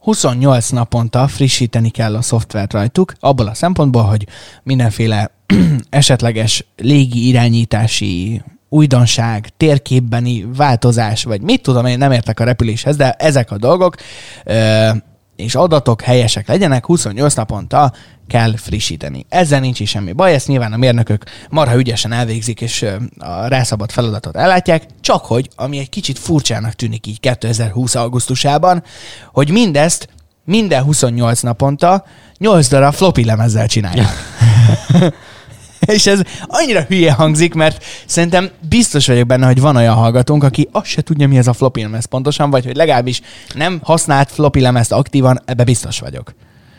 28 0.00 0.68
naponta 0.68 1.26
frissíteni 1.26 1.90
kell 1.90 2.16
a 2.16 2.22
szoftvert 2.22 2.72
rajtuk, 2.72 3.12
abból 3.20 3.46
a 3.46 3.54
szempontból, 3.54 4.02
hogy 4.02 4.26
mindenféle 4.62 5.30
esetleges 5.90 6.66
légi 6.76 7.28
irányítási 7.28 8.42
újdonság, 8.68 9.48
térképbeni 9.56 10.46
változás, 10.56 11.24
vagy 11.24 11.40
mit 11.40 11.62
tudom, 11.62 11.86
én 11.86 11.98
nem 11.98 12.12
értek 12.12 12.40
a 12.40 12.44
repüléshez, 12.44 12.96
de 12.96 13.12
ezek 13.12 13.50
a 13.50 13.58
dolgok, 13.58 13.94
ö, 14.44 14.88
és 15.38 15.54
adatok 15.54 16.02
helyesek 16.02 16.48
legyenek, 16.48 16.86
28 16.86 17.34
naponta 17.34 17.92
kell 18.26 18.56
frissíteni. 18.56 19.26
Ezzel 19.28 19.60
nincs 19.60 19.80
is 19.80 19.90
semmi 19.90 20.12
baj, 20.12 20.34
ezt 20.34 20.46
nyilván 20.46 20.72
a 20.72 20.76
mérnökök 20.76 21.24
marha 21.50 21.76
ügyesen 21.76 22.12
elvégzik, 22.12 22.60
és 22.60 22.86
a 23.18 23.46
rászabott 23.46 23.92
feladatot 23.92 24.36
ellátják, 24.36 24.86
csak 25.00 25.24
hogy, 25.24 25.48
ami 25.56 25.78
egy 25.78 25.88
kicsit 25.88 26.18
furcsának 26.18 26.72
tűnik 26.72 27.06
így 27.06 27.20
2020. 27.20 27.94
augusztusában, 27.94 28.82
hogy 29.32 29.50
mindezt 29.50 30.08
minden 30.44 30.82
28 30.82 31.40
naponta 31.40 32.04
8 32.38 32.68
darab 32.68 32.94
floppy 32.94 33.24
lemezzel 33.24 33.66
csinálják. 33.66 34.08
És 35.96 36.06
ez 36.06 36.20
annyira 36.46 36.82
hülye 36.82 37.12
hangzik, 37.12 37.54
mert 37.54 37.84
szerintem 38.06 38.50
biztos 38.68 39.06
vagyok 39.06 39.26
benne, 39.26 39.46
hogy 39.46 39.60
van 39.60 39.76
olyan 39.76 39.94
hallgatónk, 39.94 40.44
aki 40.44 40.68
azt 40.72 40.86
se 40.86 41.02
tudja, 41.02 41.28
mi 41.28 41.38
ez 41.38 41.46
a 41.46 41.52
floppy 41.52 41.82
lemez 41.82 42.04
pontosan, 42.04 42.50
vagy 42.50 42.64
hogy 42.64 42.76
legalábbis 42.76 43.20
nem 43.54 43.80
használt 43.82 44.30
floppy 44.30 44.60
lemezt 44.60 44.92
aktívan, 44.92 45.40
ebbe 45.44 45.64
biztos 45.64 45.98
vagyok. 45.98 46.34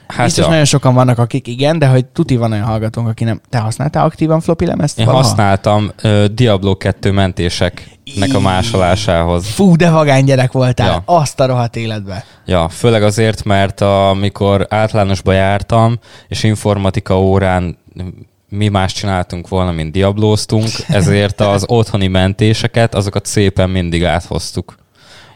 Hát 0.07 0.25
biztos 0.25 0.43
ja. 0.43 0.49
nagyon 0.49 0.65
sokan 0.65 0.93
vannak, 0.93 1.17
akik 1.17 1.47
igen, 1.47 1.79
de 1.79 1.87
hogy 1.87 2.05
tuti 2.05 2.35
van 2.35 2.51
olyan 2.51 2.65
hallgatónk, 2.65 3.07
aki 3.07 3.23
nem. 3.23 3.41
Te 3.49 3.57
használtál 3.57 4.05
aktívan 4.05 4.39
floppy 4.39 4.65
lemezt? 4.65 4.99
Én 4.99 5.05
valaha? 5.05 5.23
használtam 5.23 5.91
uh, 6.03 6.25
Diablo 6.25 6.75
2 6.75 7.11
mentéseknek 7.11 8.33
a 8.33 8.39
másolásához. 8.39 9.47
Fú, 9.47 9.75
de 9.75 9.89
vagány 9.89 10.23
gyerek 10.23 10.51
voltál. 10.51 10.87
Ja. 10.87 11.15
Azt 11.15 11.39
a 11.39 11.45
rohadt 11.45 11.75
életbe. 11.75 12.25
Ja, 12.45 12.69
főleg 12.69 13.03
azért, 13.03 13.43
mert 13.43 13.81
amikor 13.81 14.65
általánosba 14.69 15.31
jártam, 15.31 15.99
és 16.27 16.43
informatika 16.43 17.19
órán 17.21 17.77
mi 18.49 18.67
más 18.67 18.93
csináltunk 18.93 19.47
volna, 19.47 19.71
mint 19.71 19.91
diablóztunk, 19.91 20.67
ezért 20.87 21.41
az 21.41 21.63
otthoni 21.67 22.07
mentéseket, 22.07 22.95
azokat 22.95 23.25
szépen 23.25 23.69
mindig 23.69 24.03
áthoztuk 24.05 24.77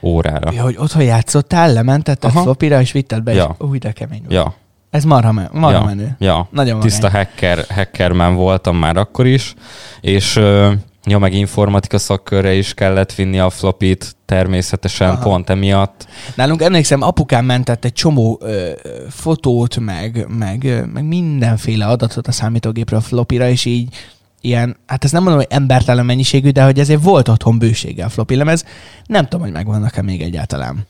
órára. 0.01 0.51
Ja, 0.53 0.61
hogy 0.63 0.75
otthon 0.77 1.03
játszottál, 1.03 1.73
lementetted 1.73 2.31
flopira, 2.31 2.81
és 2.81 2.91
vitted 2.91 3.23
be, 3.23 3.33
Ja. 3.33 3.55
és 3.59 3.65
új, 3.67 3.77
de 3.77 3.91
kemény 3.91 4.19
volt. 4.19 4.31
Ja, 4.33 4.53
Ez 4.89 5.03
marha, 5.03 5.31
me- 5.31 5.53
marha 5.53 5.79
ja, 5.79 5.83
menő. 5.85 6.15
ja. 6.19 6.47
Nagyon 6.51 6.79
Tiszta 6.79 7.09
hacker, 7.09 7.65
hackerman 7.69 8.35
voltam 8.35 8.77
már 8.77 8.97
akkor 8.97 9.25
is, 9.25 9.53
és 10.01 10.35
ö, 10.35 10.71
ja, 11.05 11.17
meg 11.17 11.33
informatika 11.33 11.97
szakkörre 11.97 12.53
is 12.53 12.73
kellett 12.73 13.13
vinni 13.13 13.39
a 13.39 13.49
flopit, 13.49 14.15
természetesen 14.25 15.09
Aha. 15.09 15.21
Pont 15.21 15.49
emiatt. 15.49 16.07
Nálunk 16.35 16.61
emlékszem, 16.61 17.01
apukám 17.01 17.45
mentett 17.45 17.85
egy 17.85 17.93
csomó 17.93 18.39
ö, 18.41 18.71
fotót, 19.09 19.79
meg, 19.79 20.27
meg, 20.37 20.63
ö, 20.63 20.85
meg 20.85 21.03
mindenféle 21.03 21.85
adatot 21.85 22.27
a 22.27 22.31
számítógépről 22.31 22.99
a 22.99 23.01
flopira, 23.01 23.49
és 23.49 23.65
így 23.65 23.95
ilyen, 24.41 24.77
hát 24.85 25.03
ezt 25.03 25.13
nem 25.13 25.23
mondom, 25.23 25.41
hogy 25.41 25.51
embertelen 25.51 26.05
mennyiségű, 26.05 26.49
de 26.49 26.63
hogy 26.63 26.79
ezért 26.79 27.03
volt 27.03 27.27
otthon 27.27 27.57
bőséggel 27.57 28.09
floppy 28.09 28.35
lemez. 28.35 28.65
Nem 29.05 29.23
tudom, 29.23 29.41
hogy 29.41 29.51
megvannak-e 29.51 30.01
még 30.01 30.21
egyáltalán. 30.21 30.87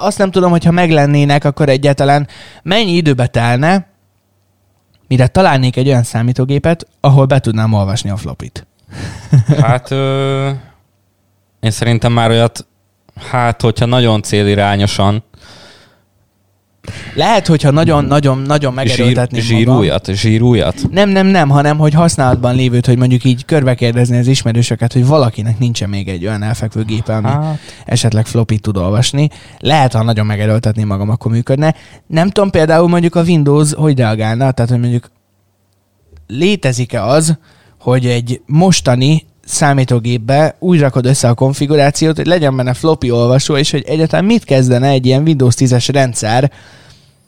Azt 0.00 0.18
nem 0.18 0.30
tudom, 0.30 0.50
hogy 0.50 0.64
ha 0.64 0.70
meglennének, 0.70 1.44
akkor 1.44 1.68
egyáltalán 1.68 2.28
mennyi 2.62 2.92
időbe 2.92 3.26
telne, 3.26 3.86
mire 5.08 5.26
találnék 5.26 5.76
egy 5.76 5.88
olyan 5.88 6.02
számítógépet, 6.02 6.86
ahol 7.00 7.26
be 7.26 7.38
tudnám 7.38 7.72
olvasni 7.72 8.10
a 8.10 8.16
flopit. 8.16 8.66
Hát 9.60 9.90
ö, 9.90 10.50
én 11.60 11.70
szerintem 11.70 12.12
már 12.12 12.30
olyat, 12.30 12.66
hát 13.30 13.60
hogyha 13.62 13.86
nagyon 13.86 14.22
célirányosan, 14.22 15.24
Lehet, 17.14 17.46
hogyha 17.46 17.70
nagyon-nagyon-nagyon 17.70 18.72
zsír, 18.72 18.84
megerőltetném 18.84 19.42
magam. 19.44 19.56
zsírújat, 19.58 20.06
zsírújat. 20.12 20.82
Nem, 20.90 21.08
nem, 21.08 21.26
nem, 21.26 21.48
hanem 21.48 21.78
hogy 21.78 21.94
használatban 21.94 22.54
lévőt, 22.54 22.86
hogy 22.86 22.98
mondjuk 22.98 23.24
így 23.24 23.44
körbekérdezni 23.44 24.18
az 24.18 24.26
ismerősöket, 24.26 24.92
hogy 24.92 25.06
valakinek 25.06 25.58
nincsen 25.58 25.88
még 25.88 26.08
egy 26.08 26.26
olyan 26.26 26.42
elfekvő 26.42 26.82
gépe, 26.84 27.14
ami 27.14 27.26
Hát, 27.26 27.58
esetleg 27.84 28.26
floppy 28.26 28.58
tud 28.58 28.76
olvasni. 28.76 29.28
Lehet, 29.58 29.92
ha 29.92 30.02
nagyon 30.02 30.26
megerőltetné 30.26 30.84
magam, 30.84 31.10
akkor 31.10 31.30
működne. 31.30 31.74
Nem 32.06 32.30
tudom 32.30 32.50
például 32.50 32.88
mondjuk 32.88 33.14
a 33.14 33.22
Windows 33.22 33.72
hogy 33.72 33.98
reagálna, 33.98 34.50
tehát 34.50 34.70
hogy 34.70 34.80
mondjuk 34.80 35.10
létezik-e 36.26 37.04
az, 37.04 37.38
hogy 37.86 38.06
egy 38.06 38.40
mostani 38.46 39.26
számítógépbe 39.44 40.56
úgy 40.58 40.80
rakod 40.80 41.06
össze 41.06 41.28
a 41.28 41.34
konfigurációt, 41.34 42.16
hogy 42.16 42.26
legyen 42.26 42.56
benne 42.56 42.74
floppy 42.74 43.10
olvasó, 43.10 43.56
és 43.56 43.70
hogy 43.70 43.84
egyáltalán 43.86 44.24
mit 44.24 44.44
kezdene 44.44 44.88
egy 44.88 45.06
ilyen 45.06 45.22
Windows 45.22 45.54
10-es 45.58 45.88
rendszer 45.92 46.52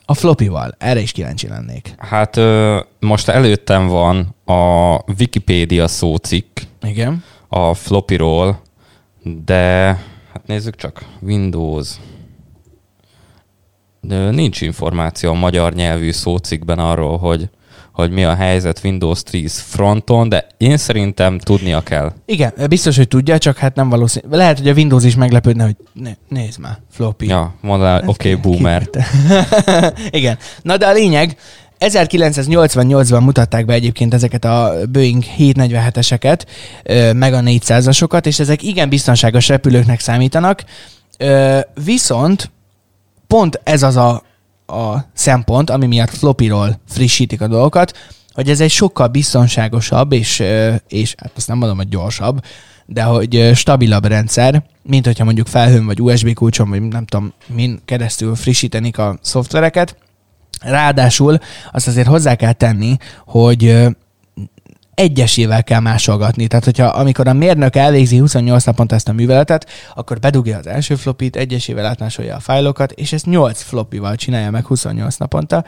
a 0.04 0.14
floppyval. 0.14 0.74
Erre 0.78 1.00
is 1.00 1.12
kíváncsi 1.12 1.48
lennék. 1.48 1.94
hát 1.98 2.36
ö, 2.36 2.80
most 3.00 3.28
előttem 3.28 3.86
van 3.86 4.34
a 4.44 4.94
Wikipédia 5.18 5.88
szócikk 5.88 6.58
Igen. 6.82 7.24
a 7.48 7.74
floppyról, 7.74 8.62
de 9.44 9.62
hát 10.32 10.46
nézzük 10.46 10.76
csak, 10.76 11.04
Windows. 11.20 11.88
De 14.00 14.30
nincs 14.30 14.60
információ 14.60 15.30
a 15.30 15.34
magyar 15.34 15.72
nyelvű 15.72 16.10
szócikkben 16.10 16.78
arról, 16.78 17.18
hogy, 17.18 17.48
hogy 18.02 18.10
mi 18.10 18.24
a 18.24 18.34
helyzet 18.34 18.80
Windows 18.84 19.22
10 19.22 19.58
fronton, 19.58 20.28
de 20.28 20.46
én 20.56 20.76
szerintem 20.76 21.38
tudnia 21.38 21.80
kell. 21.80 22.12
Igen, 22.26 22.52
biztos, 22.68 22.96
hogy 22.96 23.08
tudja, 23.08 23.38
csak 23.38 23.56
hát 23.56 23.74
nem 23.74 23.88
valószínű. 23.88 24.26
Lehet, 24.30 24.58
hogy 24.58 24.68
a 24.68 24.72
Windows 24.72 25.04
is 25.04 25.14
meglepődne, 25.14 25.64
hogy 25.64 25.76
né, 25.92 26.16
nézd 26.28 26.58
már, 26.58 26.78
floppy. 26.90 27.26
Ja, 27.26 27.54
mondaná, 27.60 27.96
oké, 27.96 28.06
okay, 28.08 28.34
boomer. 28.34 28.88
Igen. 30.10 30.38
Na 30.62 30.76
de 30.76 30.86
a 30.86 30.92
lényeg, 30.92 31.36
1988-ban 31.80 33.20
mutatták 33.20 33.64
be 33.64 33.72
egyébként 33.72 34.14
ezeket 34.14 34.44
a 34.44 34.72
Boeing 34.92 35.24
747-eseket, 35.38 36.40
ö, 36.82 37.12
meg 37.12 37.34
a 37.34 37.40
400-asokat, 37.40 38.26
és 38.26 38.38
ezek 38.38 38.62
igen 38.62 38.88
biztonságos 38.88 39.48
repülőknek 39.48 40.00
számítanak, 40.00 40.64
viszont 41.84 42.50
pont 43.26 43.60
ez 43.64 43.82
az 43.82 43.96
a, 43.96 44.22
a 44.68 45.04
szempont, 45.12 45.70
ami 45.70 45.86
miatt 45.86 46.10
floppyról 46.10 46.80
frissítik 46.88 47.40
a 47.40 47.48
dolgokat, 47.48 47.92
hogy 48.32 48.50
ez 48.50 48.60
egy 48.60 48.70
sokkal 48.70 49.06
biztonságosabb, 49.06 50.12
és, 50.12 50.42
és 50.88 51.14
hát 51.18 51.32
azt 51.36 51.48
nem 51.48 51.58
mondom, 51.58 51.76
hogy 51.76 51.88
gyorsabb, 51.88 52.44
de 52.86 53.02
hogy 53.02 53.50
stabilabb 53.54 54.04
rendszer, 54.04 54.62
mint 54.82 55.06
hogyha 55.06 55.24
mondjuk 55.24 55.46
felhőn 55.46 55.86
vagy 55.86 56.00
USB 56.00 56.32
kulcson, 56.34 56.68
vagy 56.68 56.82
nem 56.82 57.04
tudom, 57.04 57.32
min 57.46 57.80
keresztül 57.84 58.34
frissítenik 58.34 58.98
a 58.98 59.18
szoftvereket. 59.22 59.96
Ráadásul 60.60 61.38
azt 61.72 61.86
azért 61.86 62.06
hozzá 62.06 62.34
kell 62.34 62.52
tenni, 62.52 62.96
hogy 63.26 63.86
egyesével 64.98 65.64
kell 65.64 65.80
másolgatni. 65.80 66.46
Tehát, 66.46 66.64
hogyha 66.64 66.86
amikor 66.86 67.28
a 67.28 67.32
mérnök 67.32 67.76
elvégzi 67.76 68.18
28 68.18 68.64
naponta 68.64 68.94
ezt 68.94 69.08
a 69.08 69.12
műveletet, 69.12 69.66
akkor 69.94 70.18
bedugja 70.18 70.58
az 70.58 70.66
első 70.66 70.94
flopit, 70.94 71.36
egyesével 71.36 71.86
átmásolja 71.86 72.36
a 72.36 72.40
fájlokat, 72.40 72.92
és 72.92 73.12
ezt 73.12 73.26
8 73.26 73.62
flopival 73.62 74.14
csinálja 74.14 74.50
meg 74.50 74.66
28 74.66 75.16
naponta. 75.16 75.64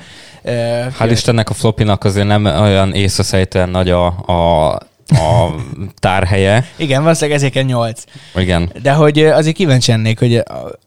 Hál' 0.99 1.09
Istennek 1.11 1.51
a 1.51 1.55
flopinak 1.55 2.05
azért 2.05 2.27
nem 2.27 2.45
olyan 2.45 2.95
észreszejtően 2.95 3.69
nagy 3.69 3.91
a, 3.91 4.07
a, 4.07 4.79
a 5.11 5.55
tárhelye. 5.99 6.65
Igen, 6.77 7.03
valószínűleg 7.03 7.51
kell 7.51 7.63
8. 7.63 8.05
Igen, 8.35 8.73
De 8.83 8.93
hogy 8.93 9.19
azért 9.19 9.57
kíváncsi 9.57 9.91
lennék, 9.91 10.19
hogy 10.19 10.43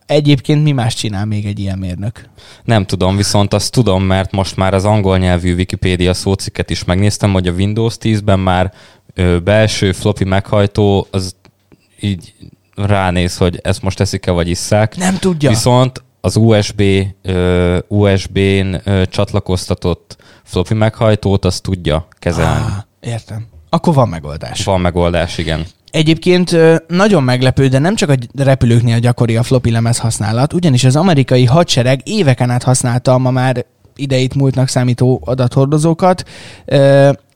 egyébként 0.05 0.63
mi 0.63 0.71
más 0.71 0.93
csinál 0.93 1.25
még 1.25 1.45
egy 1.45 1.59
ilyen 1.59 1.77
mérnök. 1.77 2.29
nem 2.63 2.85
tudom, 2.85 3.15
viszont 3.15 3.53
azt 3.53 3.71
tudom, 3.71 4.03
mert 4.03 4.31
most 4.31 4.55
már 4.55 4.73
az 4.73 4.85
angol 4.85 5.17
nyelvű 5.17 5.55
Wikipédia 5.55 6.13
szócikket 6.13 6.69
is 6.69 6.83
megnéztem, 6.83 7.33
hogy 7.33 7.47
a 7.47 7.51
Windows 7.51 7.95
10-ben 8.01 8.39
már 8.39 8.73
ö, 9.13 9.39
belső 9.39 9.91
floppy 9.91 10.23
meghajtó 10.23 11.07
az 11.11 11.35
így 11.99 12.33
ránéz, 12.75 13.37
hogy 13.37 13.59
ezt 13.63 13.81
most 13.81 13.97
teszik-e 13.97 14.31
vagy 14.31 14.49
isszák. 14.49 14.95
Nem 14.97 15.17
tudja. 15.17 15.49
Viszont 15.49 16.03
az 16.21 16.35
USB, 16.35 16.81
ö, 17.21 17.79
USB-n 17.87 18.75
ö, 18.83 19.05
csatlakoztatott 19.09 20.17
floppy 20.43 20.73
meghajtót 20.73 21.45
azt 21.45 21.61
tudja 21.61 22.07
kezelni. 22.19 22.65
Ah, 22.65 22.83
értem. 22.99 23.45
Akkor 23.73 23.93
van 23.93 24.09
megoldás. 24.09 24.63
Van 24.63 24.81
megoldás, 24.81 25.37
igen. 25.37 25.65
Egyébként 25.91 26.57
nagyon 26.87 27.23
meglepő, 27.23 27.67
de 27.67 27.79
nem 27.79 27.95
csak 27.95 28.09
a 28.09 28.15
repülőknél 28.35 28.99
gyakori 28.99 29.35
a 29.35 29.43
floppy 29.43 29.71
lemez 29.71 29.97
használat, 29.97 30.53
ugyanis 30.53 30.83
az 30.83 30.95
amerikai 30.95 31.45
hadsereg 31.45 32.01
éveken 32.03 32.49
át 32.49 32.63
használta 32.63 33.17
ma 33.17 33.31
már 33.31 33.65
ideit 33.95 34.35
múltnak 34.35 34.67
számító 34.67 35.21
adathordozókat, 35.25 36.23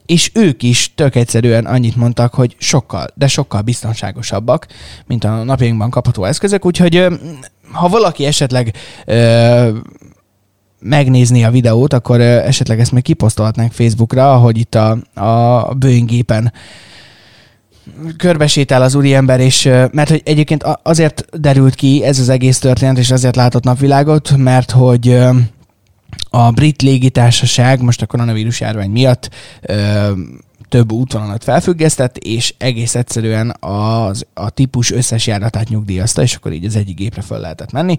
és 0.05 0.31
ők 0.33 0.63
is 0.63 0.93
tök 0.95 1.15
egyszerűen 1.15 1.65
annyit 1.65 1.95
mondtak, 1.95 2.33
hogy 2.33 2.55
sokkal, 2.59 3.07
de 3.15 3.27
sokkal 3.27 3.61
biztonságosabbak, 3.61 4.67
mint 5.05 5.23
a 5.23 5.43
napjainkban 5.43 5.89
kapható 5.89 6.23
eszközök, 6.23 6.65
úgyhogy 6.65 7.07
ha 7.71 7.87
valaki 7.87 8.25
esetleg 8.25 8.75
ö, 9.05 9.69
megnézni 10.79 11.43
a 11.43 11.51
videót, 11.51 11.93
akkor 11.93 12.21
esetleg 12.21 12.79
ezt 12.79 12.91
még 12.91 13.03
kiposztolhatnánk 13.03 13.71
Facebookra, 13.71 14.33
ahogy 14.33 14.57
itt 14.57 14.75
a, 14.75 14.97
a 15.13 15.73
Boeing 15.73 16.09
körbesétál 18.17 18.81
az 18.81 18.95
úriember, 18.95 19.39
és 19.39 19.63
mert 19.91 20.09
hogy 20.09 20.21
egyébként 20.25 20.63
azért 20.83 21.25
derült 21.39 21.75
ki 21.75 22.03
ez 22.03 22.19
az 22.19 22.29
egész 22.29 22.59
történet, 22.59 22.97
és 22.97 23.11
azért 23.11 23.35
látott 23.35 23.63
napvilágot, 23.63 24.37
mert 24.37 24.71
hogy 24.71 25.17
a 26.29 26.51
brit 26.51 26.81
légitársaság 26.81 27.81
most 27.81 28.01
a 28.01 28.05
koronavírus 28.05 28.59
járvány 28.59 28.89
miatt 28.89 29.29
ö, 29.61 30.11
több 30.69 30.91
útvonalat 30.91 31.43
felfüggesztett, 31.43 32.17
és 32.17 32.53
egész 32.57 32.95
egyszerűen 32.95 33.55
az, 33.59 34.25
a 34.33 34.49
típus 34.49 34.91
összes 34.91 35.27
járatát 35.27 35.69
nyugdíjazta, 35.69 36.21
és 36.21 36.35
akkor 36.35 36.51
így 36.51 36.65
az 36.65 36.75
egyik 36.75 36.95
gépre 36.95 37.21
föl 37.21 37.39
lehetett 37.39 37.71
menni. 37.71 37.97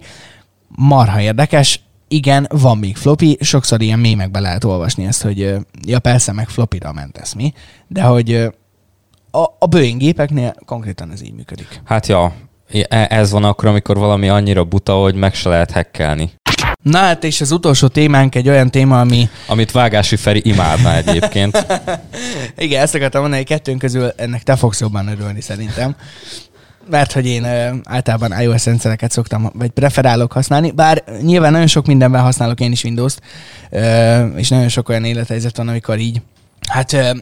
Marha 0.67 1.21
érdekes, 1.21 1.81
igen, 2.11 2.47
van 2.49 2.77
még 2.77 2.95
floppy, 2.95 3.37
sokszor 3.41 3.81
ilyen 3.81 3.99
mémekbe 3.99 4.39
lehet 4.39 4.63
olvasni 4.63 5.05
ezt, 5.05 5.21
hogy 5.21 5.55
ja 5.87 5.99
persze, 5.99 6.31
meg 6.31 6.49
floppy-ra 6.49 6.93
mi, 7.35 7.53
de 7.87 8.01
hogy 8.01 8.33
a, 9.31 9.43
a 9.59 9.67
Boeing 9.67 9.99
gépeknél 9.99 10.55
konkrétan 10.65 11.11
ez 11.11 11.21
így 11.21 11.33
működik. 11.33 11.81
Hát 11.85 12.07
ja, 12.07 12.33
e, 12.71 13.07
ez 13.09 13.31
van 13.31 13.43
akkor, 13.43 13.69
amikor 13.69 13.97
valami 13.97 14.29
annyira 14.29 14.63
buta, 14.63 14.93
hogy 14.93 15.15
meg 15.15 15.33
se 15.33 15.49
lehet 15.49 15.71
hekkelni. 15.71 16.31
Na 16.83 16.97
hát, 16.97 17.23
és 17.23 17.41
az 17.41 17.51
utolsó 17.51 17.87
témánk 17.87 18.35
egy 18.35 18.49
olyan 18.49 18.71
téma, 18.71 18.99
ami... 18.99 19.29
Amit 19.47 19.71
Vágási 19.71 20.15
Feri 20.15 20.41
imádna 20.43 20.95
egyébként. 20.95 21.65
Igen, 22.57 22.81
ezt 22.81 22.95
akartam 22.95 23.21
mondani, 23.21 23.41
hogy 23.41 23.51
kettőnk 23.51 23.79
közül 23.79 24.11
ennek 24.15 24.43
te 24.43 24.55
fogsz 24.55 24.79
jobban 24.79 25.07
örülni 25.07 25.41
szerintem. 25.41 25.95
Mert 26.89 27.11
hogy 27.11 27.25
én 27.25 27.45
általában 27.83 28.41
iOS 28.41 28.65
rendszereket 28.65 29.11
szoktam, 29.11 29.51
vagy 29.53 29.69
preferálok 29.69 30.31
használni, 30.31 30.71
bár 30.71 31.03
nyilván 31.21 31.51
nagyon 31.51 31.67
sok 31.67 31.85
mindenben 31.85 32.21
használok 32.21 32.59
én 32.59 32.71
is 32.71 32.83
Windows-t, 32.83 33.21
és 34.35 34.49
nagyon 34.49 34.69
sok 34.69 34.89
olyan 34.89 35.03
élethelyzet 35.03 35.57
van, 35.57 35.67
amikor 35.67 35.99
így, 35.99 36.21
hát 36.69 37.15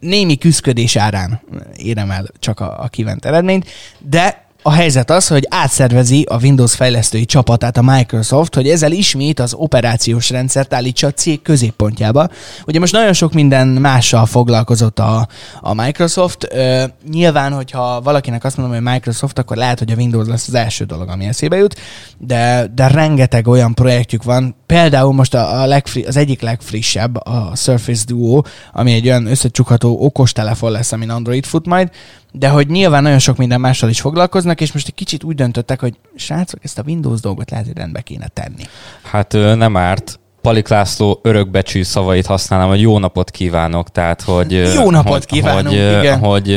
némi 0.00 0.36
küzdködés 0.36 0.96
árán 0.96 1.40
érem 1.76 2.10
el 2.10 2.28
csak 2.38 2.60
a, 2.60 2.82
a 2.82 2.88
kívánt 2.88 3.24
eredményt, 3.24 3.66
de 3.98 4.47
a 4.68 4.70
helyzet 4.70 5.10
az, 5.10 5.28
hogy 5.28 5.46
átszervezi 5.50 6.22
a 6.22 6.38
Windows 6.42 6.74
fejlesztői 6.74 7.24
csapatát 7.24 7.76
a 7.76 7.82
Microsoft, 7.82 8.54
hogy 8.54 8.68
ezzel 8.68 8.92
ismét 8.92 9.40
az 9.40 9.54
operációs 9.54 10.30
rendszert 10.30 10.74
állítsa 10.74 11.06
a 11.06 11.10
cég 11.10 11.42
középpontjába. 11.42 12.28
Ugye 12.66 12.78
most 12.78 12.92
nagyon 12.92 13.12
sok 13.12 13.32
minden 13.32 13.68
mással 13.68 14.26
foglalkozott 14.26 14.98
a, 14.98 15.28
a 15.60 15.74
Microsoft. 15.74 16.48
Ö, 16.50 16.84
nyilván, 17.10 17.52
hogyha 17.52 18.00
valakinek 18.00 18.44
azt 18.44 18.56
mondom, 18.56 18.74
hogy 18.74 18.92
Microsoft, 18.92 19.38
akkor 19.38 19.56
lehet, 19.56 19.78
hogy 19.78 19.90
a 19.90 19.96
Windows 19.96 20.28
lesz 20.28 20.48
az 20.48 20.54
első 20.54 20.84
dolog, 20.84 21.08
ami 21.08 21.24
eszébe 21.24 21.56
jut, 21.56 21.80
de, 22.18 22.70
de 22.74 22.86
rengeteg 22.86 23.48
olyan 23.48 23.74
projektjük 23.74 24.22
van, 24.22 24.56
például 24.66 25.12
most 25.12 25.34
a, 25.34 25.60
a 25.60 25.66
legfri, 25.66 26.02
az 26.02 26.16
egyik 26.16 26.40
legfrissebb, 26.40 27.16
a 27.16 27.52
Surface 27.56 28.04
Duo, 28.06 28.42
ami 28.72 28.92
egy 28.92 29.06
olyan 29.06 29.26
összecsukható 29.26 30.04
okostelefon 30.04 30.70
lesz, 30.70 30.92
amin 30.92 31.10
Android 31.10 31.44
fut 31.44 31.66
majd, 31.66 31.90
de 32.32 32.48
hogy 32.48 32.68
nyilván 32.68 33.02
nagyon 33.02 33.18
sok 33.18 33.36
minden 33.36 33.60
mással 33.60 33.88
is 33.88 34.00
foglalkoznak, 34.00 34.60
és 34.60 34.72
most 34.72 34.86
egy 34.86 34.94
kicsit 34.94 35.24
úgy 35.24 35.34
döntöttek, 35.34 35.80
hogy 35.80 35.94
srácok, 36.16 36.64
ezt 36.64 36.78
a 36.78 36.82
Windows 36.86 37.20
dolgot 37.20 37.50
lehet, 37.50 37.66
hogy 37.66 37.76
rendbe 37.76 38.00
kéne 38.00 38.28
tenni. 38.28 38.62
Hát 39.02 39.32
nem 39.32 39.76
árt. 39.76 40.20
Palik 40.40 40.68
László 40.68 41.20
örökbecsű 41.22 41.82
szavait 41.82 42.26
használom, 42.26 42.68
hogy 42.68 42.80
jó 42.80 42.98
napot 42.98 43.30
kívánok, 43.30 43.90
tehát 43.90 44.22
hogy... 44.22 44.52
Jó 44.74 44.90
napot 44.90 45.12
hogy, 45.12 45.26
kívánok, 45.26 45.66
hogy, 45.66 45.74
igen. 45.74 46.18
Hogy 46.18 46.48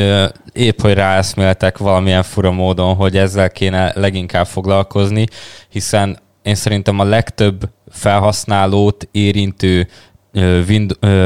épp, 0.52 0.80
hogy 0.80 0.92
ráeszméltek 0.92 1.78
valamilyen 1.78 2.22
fura 2.22 2.50
módon, 2.50 2.94
hogy 2.94 3.16
ezzel 3.16 3.50
kéne 3.50 3.92
leginkább 3.94 4.46
foglalkozni, 4.46 5.26
hiszen 5.68 6.18
én 6.42 6.54
szerintem 6.54 6.98
a 6.98 7.04
legtöbb 7.04 7.68
felhasználót 7.90 9.08
érintő 9.10 9.88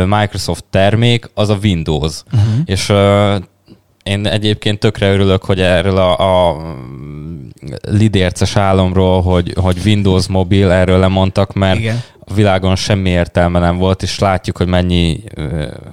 Microsoft 0.07 0.65
termék 0.71 1.31
az 1.35 1.49
a 1.49 1.59
Windows. 1.63 2.23
Uh-huh. 2.33 2.61
És 2.65 2.93
én 4.07 4.27
egyébként 4.27 4.79
tökre 4.79 5.13
örülök, 5.13 5.45
hogy 5.45 5.61
erről 5.61 5.97
a, 5.97 6.49
a 6.49 6.57
lidérces 7.91 8.57
álomról, 8.57 9.23
hogy, 9.23 9.55
hogy 9.61 9.77
Windows 9.85 10.27
mobil, 10.27 10.71
erről 10.71 10.99
lemondtak, 10.99 11.53
mert 11.53 11.79
Igen. 11.79 12.03
a 12.21 12.35
világon 12.35 12.77
semmi 12.77 13.11
értelme 13.11 13.59
nem 13.59 13.77
volt, 13.77 14.03
és 14.03 14.19
látjuk, 14.19 14.57
hogy 14.57 14.67
mennyi, 14.67 15.23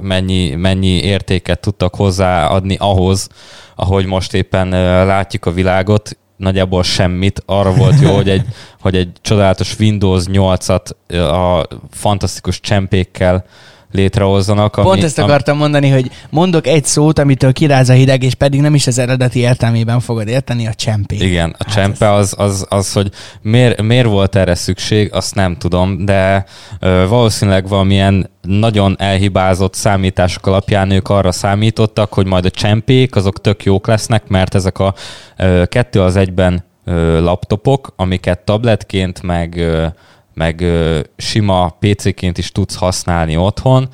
mennyi, 0.01 0.55
mennyi 0.55 1.01
értéket 1.03 1.59
tudtak 1.59 1.95
hozzáadni 1.95 2.75
ahhoz, 2.79 3.29
ahogy 3.75 4.05
most 4.05 4.33
éppen 4.33 4.69
látjuk 5.05 5.45
a 5.45 5.51
világot, 5.51 6.17
nagyjából 6.37 6.83
semmit. 6.83 7.43
Arra 7.45 7.73
volt 7.73 7.99
jó, 7.99 8.15
hogy 8.15 8.29
egy, 8.29 8.45
hogy 8.81 8.95
egy 8.95 9.09
csodálatos 9.21 9.79
Windows 9.79 10.23
8-at 10.27 10.89
a 11.31 11.67
fantasztikus 11.91 12.59
csempékkel 12.59 13.45
létrehozzanak. 13.93 14.77
Ami, 14.77 14.87
Pont 14.87 15.03
ezt 15.03 15.19
akartam 15.19 15.57
mondani, 15.57 15.89
hogy 15.89 16.11
mondok 16.29 16.67
egy 16.67 16.85
szót, 16.85 17.19
amitől 17.19 17.53
kiráz 17.53 17.89
a 17.89 17.93
hideg, 17.93 18.23
és 18.23 18.33
pedig 18.33 18.61
nem 18.61 18.73
is 18.73 18.87
az 18.87 18.97
eredeti 18.97 19.39
értelmében 19.39 19.99
fogod 19.99 20.27
érteni, 20.27 20.67
a 20.67 20.73
csempé. 20.73 21.15
Igen, 21.15 21.55
a 21.57 21.63
hát 21.65 21.73
csempe 21.73 22.11
az, 22.11 22.33
az, 22.37 22.65
az, 22.69 22.93
hogy 22.93 23.09
miért, 23.41 23.81
miért 23.81 24.07
volt 24.07 24.35
erre 24.35 24.55
szükség, 24.55 25.13
azt 25.13 25.35
nem 25.35 25.57
tudom, 25.57 26.05
de 26.05 26.45
ö, 26.79 27.05
valószínűleg 27.07 27.67
valamilyen 27.67 28.29
nagyon 28.41 28.95
elhibázott 28.99 29.73
számítások 29.73 30.47
alapján 30.47 30.91
ők 30.91 31.09
arra 31.09 31.31
számítottak, 31.31 32.13
hogy 32.13 32.25
majd 32.25 32.45
a 32.45 32.49
csempék 32.49 33.15
azok 33.15 33.41
tök 33.41 33.63
jók 33.63 33.87
lesznek, 33.87 34.27
mert 34.27 34.55
ezek 34.55 34.79
a 34.79 34.93
ö, 35.37 35.63
kettő 35.65 36.01
az 36.01 36.15
egyben 36.15 36.63
ö, 36.85 37.21
laptopok, 37.21 37.93
amiket 37.95 38.39
tabletként 38.39 39.21
meg 39.21 39.57
ö, 39.57 39.85
meg 40.33 40.61
ö, 40.61 40.99
sima 41.17 41.75
PC-ként 41.79 42.37
is 42.37 42.51
tudsz 42.51 42.75
használni 42.75 43.37
otthon, 43.37 43.89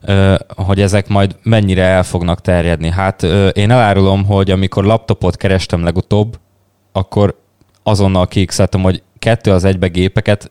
ö, 0.00 0.34
hogy 0.56 0.80
ezek 0.80 1.08
majd 1.08 1.36
mennyire 1.42 1.82
el 1.82 2.02
fognak 2.02 2.40
terjedni. 2.40 2.90
Hát 2.90 3.22
ö, 3.22 3.48
én 3.48 3.70
elárulom, 3.70 4.24
hogy 4.24 4.50
amikor 4.50 4.84
laptopot 4.84 5.36
kerestem 5.36 5.84
legutóbb, 5.84 6.38
akkor 6.92 7.40
azonnal 7.82 8.26
kiixeltem, 8.26 8.82
hogy 8.82 9.02
kettő 9.18 9.50
az 9.50 9.64
egybe 9.64 9.86
gépeket 9.86 10.50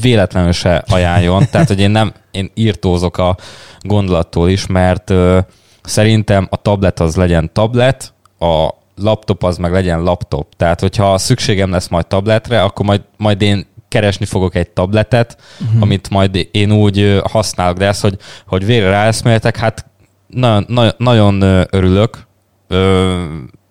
véletlenül 0.00 0.52
se 0.52 0.84
ajánljon. 0.88 1.46
Tehát, 1.50 1.68
hogy 1.68 1.80
én 1.80 1.90
nem, 1.90 2.12
én 2.30 2.50
írtózok 2.54 3.18
a 3.18 3.36
gondolattól 3.80 4.48
is, 4.48 4.66
mert 4.66 5.10
ö, 5.10 5.38
szerintem 5.82 6.46
a 6.50 6.56
tablet 6.56 7.00
az 7.00 7.16
legyen 7.16 7.50
tablet, 7.52 8.14
a 8.38 8.68
laptop 8.96 9.42
az 9.42 9.56
meg 9.56 9.72
legyen 9.72 10.02
laptop. 10.02 10.54
Tehát, 10.56 10.80
hogyha 10.80 11.18
szükségem 11.18 11.70
lesz 11.70 11.88
majd 11.88 12.06
tabletre, 12.06 12.62
akkor 12.62 12.86
majd, 12.86 13.02
majd 13.16 13.42
én 13.42 13.66
keresni 13.92 14.26
fogok 14.26 14.54
egy 14.54 14.70
tabletet, 14.70 15.36
uh-huh. 15.60 15.82
amit 15.82 16.10
majd 16.10 16.48
én 16.50 16.72
úgy 16.72 17.20
használok, 17.30 17.76
de 17.76 17.86
ez, 17.86 18.00
hogy, 18.00 18.16
hogy 18.46 18.64
végre 18.64 18.90
ráeszméltek, 18.90 19.56
hát 19.56 19.86
nagyon, 20.26 20.64
nagyon, 20.68 20.92
nagyon 20.98 21.66
örülök. 21.70 22.26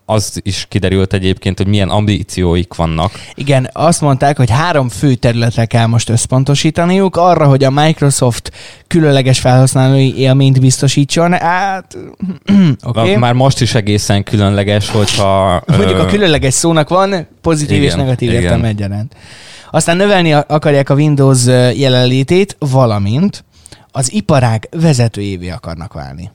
Az 0.05 0.39
is 0.43 0.65
kiderült 0.69 1.13
egyébként, 1.13 1.57
hogy 1.57 1.67
milyen 1.67 1.89
ambícióik 1.89 2.73
vannak. 2.73 3.11
Igen, 3.35 3.69
azt 3.73 4.01
mondták, 4.01 4.37
hogy 4.37 4.49
három 4.49 4.89
fő 4.89 5.15
területre 5.15 5.65
kell 5.65 5.85
most 5.85 6.09
összpontosítaniuk, 6.09 7.15
arra, 7.15 7.47
hogy 7.47 7.63
a 7.63 7.69
Microsoft 7.69 8.51
különleges 8.87 9.39
felhasználói 9.39 10.17
élményt 10.17 10.59
biztosítson. 10.59 11.31
Hát, 11.31 11.97
okay. 12.83 13.15
Már 13.15 13.33
most 13.33 13.61
is 13.61 13.75
egészen 13.75 14.23
különleges, 14.23 14.89
hogyha... 14.89 15.63
Mondjuk 15.67 15.99
a 15.99 16.05
különleges 16.05 16.53
szónak 16.53 16.89
van 16.89 17.27
pozitív 17.41 17.77
igen, 17.77 17.89
és 17.89 17.95
negatív 17.95 18.31
értelme 18.31 18.67
egyaránt. 18.67 19.15
Aztán 19.71 19.97
növelni 19.97 20.33
akarják 20.33 20.89
a 20.89 20.93
Windows 20.93 21.45
jelenlétét, 21.75 22.55
valamint 22.59 23.43
az 23.91 24.13
iparág 24.13 24.67
vezetőjévé 24.71 25.49
akarnak 25.49 25.93
válni. 25.93 26.31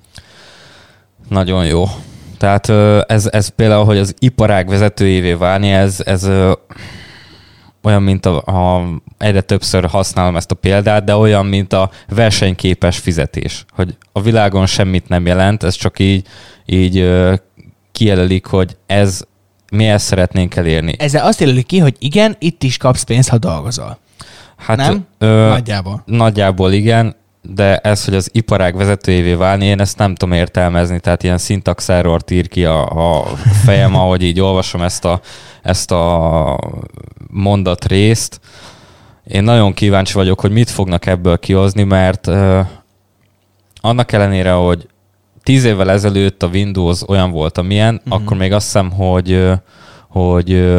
Nagyon 1.29 1.67
jó. 1.67 1.85
Tehát 2.39 2.69
ez, 3.11 3.29
ez 3.33 3.49
például, 3.49 3.85
hogy 3.85 3.99
az 3.99 4.15
iparág 4.19 4.69
vezetőjévé 4.69 5.33
válni, 5.33 5.71
ez, 5.71 6.01
ez 6.05 6.29
olyan, 7.83 8.03
mint 8.03 8.27
a, 8.27 8.43
a, 8.45 8.87
egyre 9.19 9.41
többször 9.41 9.85
használom 9.85 10.37
ezt 10.37 10.51
a 10.51 10.55
példát, 10.55 11.05
de 11.05 11.17
olyan, 11.17 11.47
mint 11.47 11.73
a 11.73 11.91
versenyképes 12.09 12.99
fizetés. 12.99 13.65
Hogy 13.71 13.97
a 14.13 14.21
világon 14.21 14.67
semmit 14.67 15.09
nem 15.09 15.27
jelent, 15.27 15.63
ez 15.63 15.75
csak 15.75 15.99
így, 15.99 16.27
így 16.67 17.11
kijelölik, 17.93 18.47
hogy 18.47 18.77
ez 18.87 19.23
mi 19.71 19.89
ezt 19.89 20.07
szeretnénk 20.07 20.57
elérni. 20.57 20.95
Ezzel 20.99 21.27
azt 21.27 21.41
jelölik 21.41 21.67
ki, 21.67 21.79
hogy 21.79 21.95
igen, 21.99 22.37
itt 22.39 22.63
is 22.63 22.77
kapsz 22.77 23.03
pénzt, 23.03 23.29
ha 23.29 23.39
dolgozol. 23.39 23.99
Hát, 24.57 24.77
nem? 24.77 25.07
Ö, 25.19 25.49
nagyjából. 25.49 26.03
Nagyjából 26.05 26.73
igen, 26.73 27.17
de 27.43 27.77
ez, 27.79 28.05
hogy 28.05 28.15
az 28.15 28.29
iparág 28.33 28.77
vezetőjévé 28.77 29.35
válni, 29.35 29.65
én 29.65 29.81
ezt 29.81 29.99
nem 29.99 30.15
tudom 30.15 30.35
értelmezni, 30.35 31.01
tehát 31.01 31.23
ilyen 31.23 31.39
szintaxerrort 31.39 32.31
ír 32.31 32.49
ki 32.49 32.65
a, 32.65 32.87
a 33.19 33.25
fejem, 33.65 33.95
ahogy 34.03 34.23
így 34.23 34.41
olvasom 34.41 34.83
ezt 34.83 35.05
a, 35.05 35.21
ezt 35.63 35.91
a 35.91 36.59
mondat 37.31 37.85
részt. 37.85 38.41
Én 39.25 39.43
nagyon 39.43 39.73
kíváncsi 39.73 40.13
vagyok, 40.13 40.41
hogy 40.41 40.51
mit 40.51 40.71
fognak 40.71 41.07
ebből 41.07 41.39
kihozni, 41.39 41.83
mert 41.83 42.27
ö, 42.27 42.61
annak 43.81 44.13
ellenére, 44.13 44.53
hogy 44.53 44.87
tíz 45.47 45.65
évvel 45.65 45.91
ezelőtt 45.91 46.43
a 46.43 46.47
Windows 46.47 47.09
olyan 47.09 47.31
volt, 47.31 47.59
amilyen, 47.59 47.95
mm-hmm. 47.95 48.11
akkor 48.11 48.37
még 48.37 48.53
azt 48.53 48.65
hiszem, 48.65 48.91
hogy, 48.91 49.51
hogy 50.09 50.75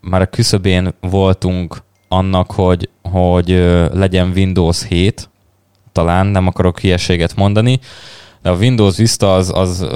már 0.00 0.20
a 0.20 0.26
küszöbén 0.26 0.94
voltunk 1.00 1.76
annak, 2.08 2.52
hogy, 2.52 2.88
hogy 3.02 3.48
legyen 3.92 4.32
Windows 4.34 4.86
7, 4.86 5.30
talán 5.92 6.26
nem 6.26 6.46
akarok 6.46 6.80
hülyeséget 6.80 7.36
mondani, 7.36 7.80
de 8.42 8.50
a 8.50 8.56
Windows 8.56 8.96
Vista 8.96 9.34
az, 9.34 9.52
az 9.54 9.86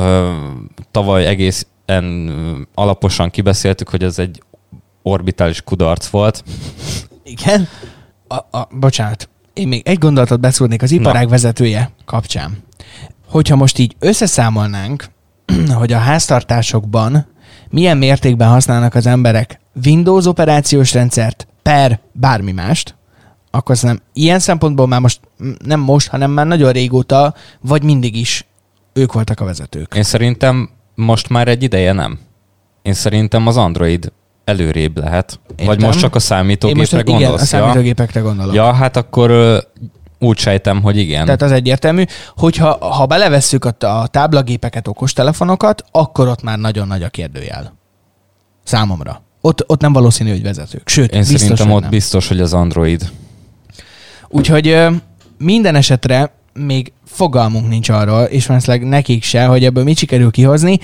tavaly 0.91 1.27
egészen 1.27 2.29
ö, 2.29 2.57
alaposan 2.75 3.31
kibeszéltük, 3.31 3.89
hogy 3.89 4.03
ez 4.03 4.19
egy 4.19 4.43
orbitális 5.03 5.63
kudarc 5.63 6.07
volt. 6.07 6.45
Igen. 7.25 7.69
A, 8.29 8.35
a, 8.35 8.69
bocsánat, 8.71 9.29
én 9.53 9.69
még 9.69 9.83
egy 9.85 9.99
gondolatot 9.99 10.41
beszúrnék 10.41 10.83
az 10.83 10.91
iparág 10.91 11.25
Na. 11.25 11.31
vezetője 11.31 11.91
kapcsán. 12.05 12.69
Hogyha 13.31 13.57
most 13.57 13.79
így 13.79 13.97
összeszámolnánk, 13.99 15.05
hogy 15.81 15.93
a 15.93 15.99
háztartásokban 15.99 17.27
milyen 17.71 17.97
mértékben 17.97 18.49
használnak 18.49 18.95
az 18.95 19.07
emberek 19.07 19.61
Windows 19.85 20.27
operációs 20.27 20.93
rendszert 20.93 21.47
per 21.63 22.01
bármi 22.13 22.53
mást, 22.53 22.95
akkor 23.51 23.77
szerintem 23.77 24.05
ilyen 24.13 24.39
szempontból 24.39 24.87
már 24.87 25.01
most 25.01 25.21
nem 25.65 25.81
most, 25.81 26.09
hanem 26.09 26.31
már 26.31 26.47
nagyon 26.47 26.73
régóta, 26.73 27.35
vagy 27.61 27.83
mindig 27.83 28.17
is 28.17 28.47
ők 28.93 29.13
voltak 29.13 29.41
a 29.41 29.45
vezetők. 29.45 29.95
Én 29.95 30.03
szerintem 30.03 30.71
most 30.95 31.29
már 31.29 31.49
egy 31.49 31.63
ideje 31.63 31.93
nem. 31.93 32.19
Én 32.83 32.95
szerintem 32.95 33.47
az 33.47 33.57
Android 33.57 34.13
előrébb 34.45 34.99
lehet. 34.99 35.41
Értem. 35.51 35.67
Vagy 35.67 35.81
most 35.81 35.99
csak 35.99 36.15
a 36.15 36.19
Én 36.19 36.19
most 36.19 36.27
számítógépre 36.27 37.01
igen, 37.01 37.15
a 37.15 37.19
gondolsz? 37.19 37.47
számítógépekre 37.47 38.21
gondolok. 38.21 38.55
ja, 38.55 38.73
hát 38.73 38.97
akkor 38.97 39.31
úgy 40.21 40.39
sejtem, 40.39 40.83
hogy 40.83 40.97
igen. 40.97 41.25
Tehát 41.25 41.43
az 41.43 41.53
egyértelmű, 41.53 42.05
hogyha 42.37 42.87
ha 42.91 43.07
belevesszük 43.07 43.65
a, 43.65 44.01
a 44.01 44.07
táblagépeket, 44.07 44.89
okostelefonokat, 44.89 45.85
akkor 45.91 46.29
ott 46.29 46.43
már 46.43 46.59
nagyon 46.59 46.87
nagy 46.87 47.03
a 47.03 47.09
kérdőjel. 47.09 47.79
Számomra. 48.65 49.23
Ott, 49.41 49.65
ott 49.67 49.81
nem 49.81 49.93
valószínű, 49.93 50.31
hogy 50.31 50.43
vezetők. 50.43 50.89
Sőt, 50.89 51.13
Én 51.13 51.19
biztos, 51.19 51.41
szerintem 51.41 51.71
ott 51.71 51.81
nem. 51.81 51.91
biztos, 51.91 52.29
hogy 52.29 52.41
az 52.41 52.53
Android. 52.53 53.11
Úgyhogy 54.29 54.79
minden 55.39 55.75
esetre 55.75 56.33
még 56.53 56.93
fogalmunk 57.07 57.69
nincs 57.69 57.89
arról, 57.89 58.23
és 58.23 58.47
valószínűleg 58.47 58.89
nekik 58.89 59.23
se, 59.23 59.45
hogy 59.45 59.65
ebből 59.65 59.85
mit 59.85 59.97
sikerül 59.97 60.31
kihozni, 60.31 60.79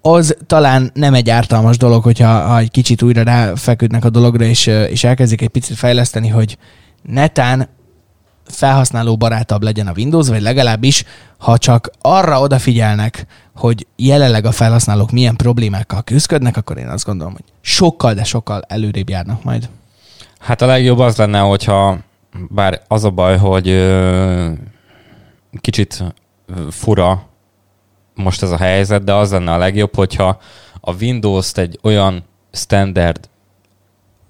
az 0.00 0.36
talán 0.46 0.90
nem 0.94 1.14
egy 1.14 1.30
ártalmas 1.30 1.76
dolog, 1.76 2.02
hogyha 2.02 2.46
ha 2.46 2.58
egy 2.58 2.70
kicsit 2.70 3.02
újra 3.02 3.22
ráfeküdnek 3.22 4.04
a 4.04 4.10
dologra, 4.10 4.44
és, 4.44 4.66
és 4.66 5.04
elkezdik 5.04 5.40
egy 5.40 5.48
picit 5.48 5.76
fejleszteni, 5.76 6.28
hogy 6.28 6.58
netán 7.02 7.68
felhasználó 8.46 9.16
barátabb 9.16 9.62
legyen 9.62 9.86
a 9.86 9.92
Windows, 9.96 10.28
vagy 10.28 10.42
legalábbis, 10.42 11.04
ha 11.38 11.58
csak 11.58 11.90
arra 12.00 12.40
odafigyelnek, 12.40 13.26
hogy 13.54 13.86
jelenleg 13.96 14.44
a 14.44 14.52
felhasználók 14.52 15.10
milyen 15.10 15.36
problémákkal 15.36 16.02
küzdködnek, 16.02 16.56
akkor 16.56 16.78
én 16.78 16.88
azt 16.88 17.04
gondolom, 17.04 17.32
hogy 17.32 17.44
sokkal, 17.60 18.14
de 18.14 18.24
sokkal 18.24 18.62
előrébb 18.68 19.08
járnak 19.08 19.44
majd. 19.44 19.68
Hát 20.38 20.62
a 20.62 20.66
legjobb 20.66 20.98
az 20.98 21.16
lenne, 21.16 21.38
hogyha 21.38 21.98
bár 22.48 22.82
az 22.88 23.04
a 23.04 23.10
baj, 23.10 23.36
hogy 23.36 23.68
ö, 23.68 24.50
kicsit 25.60 26.04
fura 26.70 27.26
most 28.14 28.42
ez 28.42 28.50
a 28.50 28.56
helyzet, 28.56 29.04
de 29.04 29.14
az 29.14 29.30
lenne 29.30 29.52
a 29.52 29.58
legjobb, 29.58 29.94
hogyha 29.94 30.40
a 30.80 30.94
Windows-t 30.94 31.58
egy 31.58 31.78
olyan 31.82 32.24
standard 32.52 33.28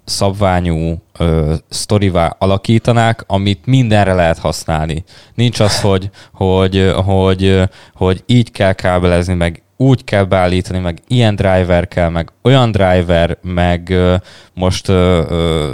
szabványú 0.05 1.01
ö, 1.17 1.53
sztorivá 1.69 2.35
alakítanák, 2.39 3.23
amit 3.27 3.65
mindenre 3.65 4.13
lehet 4.13 4.37
használni. 4.37 5.03
Nincs 5.35 5.59
az, 5.59 5.81
hogy, 5.81 6.09
hogy, 6.33 6.93
hogy, 7.05 7.61
hogy 7.93 8.23
így 8.25 8.51
kell 8.51 8.73
kábelezni, 8.73 9.33
meg 9.33 9.63
úgy 9.77 10.03
kell 10.03 10.23
beállítani, 10.23 10.79
meg 10.79 10.99
ilyen 11.07 11.35
driver 11.35 11.87
kell, 11.87 12.09
meg 12.09 12.31
olyan 12.41 12.71
driver, 12.71 13.37
meg 13.41 13.89
ö, 13.89 14.15
most 14.53 14.87
ö, 14.87 15.23
ö, 15.29 15.73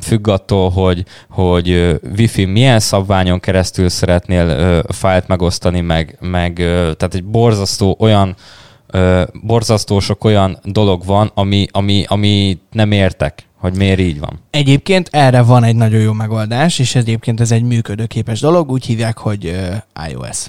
függ 0.00 0.28
attól, 0.28 0.70
hogy, 0.70 1.04
hogy 1.30 1.98
Wi-Fi 2.16 2.44
milyen 2.44 2.80
szabványon 2.80 3.40
keresztül 3.40 3.88
szeretnél 3.88 4.48
ö, 4.48 4.80
fájlt 4.88 5.28
megosztani, 5.28 5.80
meg, 5.80 6.16
meg 6.20 6.58
ö, 6.58 6.92
tehát 6.96 7.14
egy 7.14 7.24
borzasztó 7.24 7.96
olyan 7.98 8.36
borzasztó 9.42 10.00
sok 10.00 10.24
olyan 10.24 10.58
dolog 10.64 11.04
van, 11.04 11.30
ami, 11.34 11.66
ami, 11.70 12.04
ami 12.06 12.58
nem 12.72 12.92
értek, 12.92 13.48
hogy 13.58 13.76
miért 13.76 13.98
így 13.98 14.20
van. 14.20 14.40
Egyébként 14.50 15.08
erre 15.12 15.42
van 15.42 15.64
egy 15.64 15.76
nagyon 15.76 16.00
jó 16.00 16.12
megoldás, 16.12 16.78
és 16.78 16.94
egyébként 16.94 17.40
ez 17.40 17.50
egy 17.50 17.62
működőképes 17.62 18.40
dolog, 18.40 18.70
úgy 18.70 18.84
hívják, 18.84 19.18
hogy 19.18 19.44
iOS. 20.10 20.46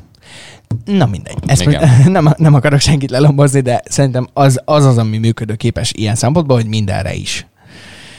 Na 0.85 1.05
mindegy, 1.05 1.37
ezt 1.45 1.65
most 1.65 1.79
nem, 2.05 2.33
nem 2.37 2.53
akarok 2.53 2.79
senkit 2.79 3.09
lelombozni, 3.09 3.59
de 3.59 3.81
szerintem 3.85 4.27
az 4.33 4.61
az, 4.65 4.85
az 4.85 4.97
ami 4.97 5.17
működőképes 5.17 5.93
ilyen 5.95 6.15
szempontból, 6.15 6.55
hogy 6.55 6.67
mindenre 6.67 7.13
is. 7.13 7.47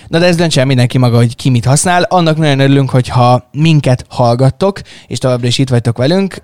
Na 0.08 0.18
de 0.18 0.26
ez 0.26 0.36
döntse 0.36 0.64
mindenki 0.64 0.98
maga, 0.98 1.16
hogy 1.16 1.36
ki 1.36 1.50
mit 1.50 1.64
használ. 1.64 2.02
Annak 2.02 2.36
nagyon 2.36 2.60
örülünk, 2.60 2.90
hogyha 2.90 3.48
minket 3.52 4.04
hallgattok, 4.08 4.80
és 5.06 5.18
továbbra 5.18 5.46
is 5.46 5.58
itt 5.58 5.68
vagytok 5.68 5.98
velünk. 5.98 6.42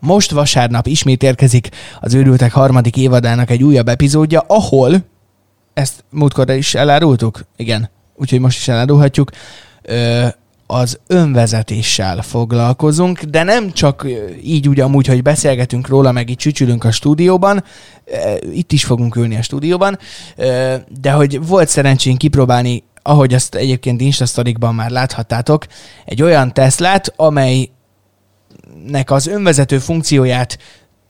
Most 0.00 0.30
vasárnap 0.30 0.86
ismét 0.86 1.22
érkezik 1.22 1.68
az 2.00 2.14
Őrültek 2.14 2.52
harmadik 2.52 2.96
évadának 2.96 3.50
egy 3.50 3.62
újabb 3.62 3.88
epizódja, 3.88 4.44
ahol 4.46 5.04
ezt 5.74 6.04
múltkor 6.10 6.50
is 6.50 6.74
elárultuk? 6.74 7.46
Igen. 7.56 7.90
Úgyhogy 8.14 8.40
most 8.40 8.58
is 8.58 8.68
elárulhatjuk. 8.68 9.30
Az 10.66 10.98
önvezetéssel 11.06 12.22
foglalkozunk, 12.22 13.22
de 13.22 13.42
nem 13.42 13.72
csak 13.72 14.06
így 14.42 14.68
úgy 14.68 14.80
amúgy, 14.80 15.06
hogy 15.06 15.22
beszélgetünk 15.22 15.88
róla, 15.88 16.12
meg 16.12 16.30
itt 16.30 16.38
csücsülünk 16.38 16.84
a 16.84 16.90
stúdióban, 16.90 17.64
itt 18.52 18.72
is 18.72 18.84
fogunk 18.84 19.16
ülni 19.16 19.36
a 19.36 19.42
stúdióban, 19.42 19.98
de 21.00 21.10
hogy 21.10 21.46
volt 21.46 21.68
szerencsénk 21.68 22.18
kipróbálni, 22.18 22.84
ahogy 23.02 23.34
azt 23.34 23.54
egyébként 23.54 24.00
Instasztorikban 24.00 24.74
már 24.74 24.90
láthattátok, 24.90 25.66
egy 26.04 26.22
olyan 26.22 26.52
Teslát, 26.52 27.12
amelynek 27.16 27.70
az 29.06 29.26
önvezető 29.26 29.78
funkcióját 29.78 30.58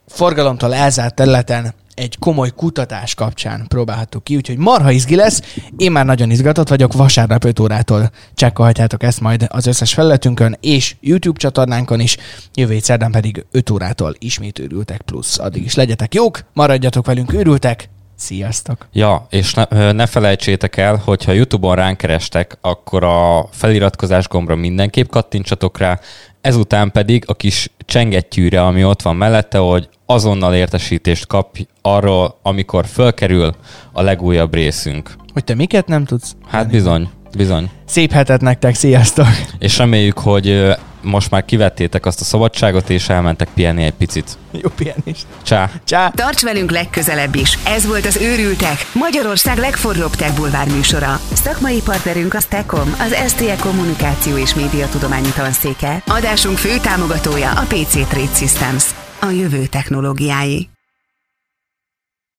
forgalomtól 0.06 0.74
elzárt 0.74 1.14
területen 1.14 1.74
egy 1.96 2.18
komoly 2.18 2.50
kutatás 2.56 3.14
kapcsán 3.14 3.64
próbálhattuk 3.68 4.24
ki, 4.24 4.36
úgyhogy 4.36 4.56
marha 4.56 4.90
izgi 4.90 5.14
lesz. 5.14 5.42
Én 5.76 5.92
már 5.92 6.04
nagyon 6.04 6.30
izgatott 6.30 6.68
vagyok, 6.68 6.92
vasárnap 6.92 7.44
5 7.44 7.60
órától 7.60 8.10
csekkolhatjátok 8.34 9.02
ezt 9.02 9.20
majd 9.20 9.46
az 9.48 9.66
összes 9.66 9.94
felületünkön 9.94 10.56
és 10.60 10.96
YouTube 11.00 11.38
csatornánkon 11.38 12.00
is, 12.00 12.16
jövő 12.54 12.72
hét 12.72 12.84
szerdán 12.84 13.10
pedig 13.10 13.44
5 13.50 13.70
órától 13.70 14.14
ismét 14.18 14.58
őrültek 14.58 15.00
plusz. 15.00 15.38
Addig 15.38 15.64
is 15.64 15.74
legyetek 15.74 16.14
jók, 16.14 16.44
maradjatok 16.52 17.06
velünk 17.06 17.32
őrültek, 17.32 17.88
sziasztok! 18.16 18.88
Ja, 18.92 19.26
és 19.30 19.54
ne, 19.54 19.92
ne 19.92 20.06
felejtsétek 20.06 20.76
el, 20.76 21.00
hogyha 21.04 21.32
YouTube-on 21.32 21.74
ránk 21.74 21.96
kerestek, 21.96 22.58
akkor 22.60 23.04
a 23.04 23.48
feliratkozás 23.50 24.28
gombra 24.28 24.54
mindenképp 24.54 25.08
kattintsatok 25.08 25.78
rá, 25.78 26.00
ezután 26.40 26.90
pedig 26.90 27.24
a 27.26 27.34
kis 27.34 27.70
csengettyűre, 27.78 28.62
ami 28.64 28.84
ott 28.84 29.02
van 29.02 29.16
mellette, 29.16 29.58
hogy 29.58 29.88
azonnal 30.06 30.54
értesítést 30.54 31.26
kapj 31.26 31.66
arról, 31.82 32.38
amikor 32.42 32.86
fölkerül 32.86 33.54
a 33.92 34.02
legújabb 34.02 34.54
részünk. 34.54 35.14
Hogy 35.32 35.44
te 35.44 35.54
miket 35.54 35.86
nem 35.86 36.04
tudsz? 36.04 36.36
Hát 36.46 36.70
bizony, 36.70 37.08
bizony. 37.36 37.70
Szép 37.84 38.12
hetet 38.12 38.40
nektek, 38.40 38.74
sziasztok! 38.74 39.26
És 39.58 39.78
reméljük, 39.78 40.18
hogy 40.18 40.76
most 41.06 41.30
már 41.30 41.44
kivettétek 41.44 42.06
azt 42.06 42.20
a 42.20 42.24
szabadságot, 42.24 42.90
és 42.90 43.08
elmentek 43.08 43.48
pihenni 43.54 43.84
egy 43.84 43.94
picit. 43.94 44.38
Jó 44.50 44.68
pihenést! 44.76 45.26
Csá! 45.42 45.70
Csá! 45.84 46.08
Tarts 46.08 46.42
velünk 46.42 46.70
legközelebb 46.70 47.34
is. 47.34 47.58
Ez 47.64 47.86
volt 47.86 48.06
az 48.06 48.16
Őrültek, 48.16 48.86
Magyarország 48.92 49.58
legforróbb 49.58 50.14
tech 50.14 50.34
bulvár 50.34 50.68
műsora. 50.68 51.20
Szakmai 51.32 51.80
partnerünk 51.84 52.34
a 52.34 52.40
Stekom, 52.40 52.94
az 52.98 53.28
STE 53.28 53.56
Kommunikáció 53.56 54.36
és 54.36 54.54
Médiatudományi 54.54 55.30
Tanszéke. 55.34 56.02
Adásunk 56.06 56.56
fő 56.56 56.78
támogatója 56.78 57.50
a 57.50 57.64
PC 57.68 58.08
Trade 58.08 58.34
Systems. 58.34 58.84
A 59.20 59.30
jövő 59.30 59.66
technológiái. 59.66 60.75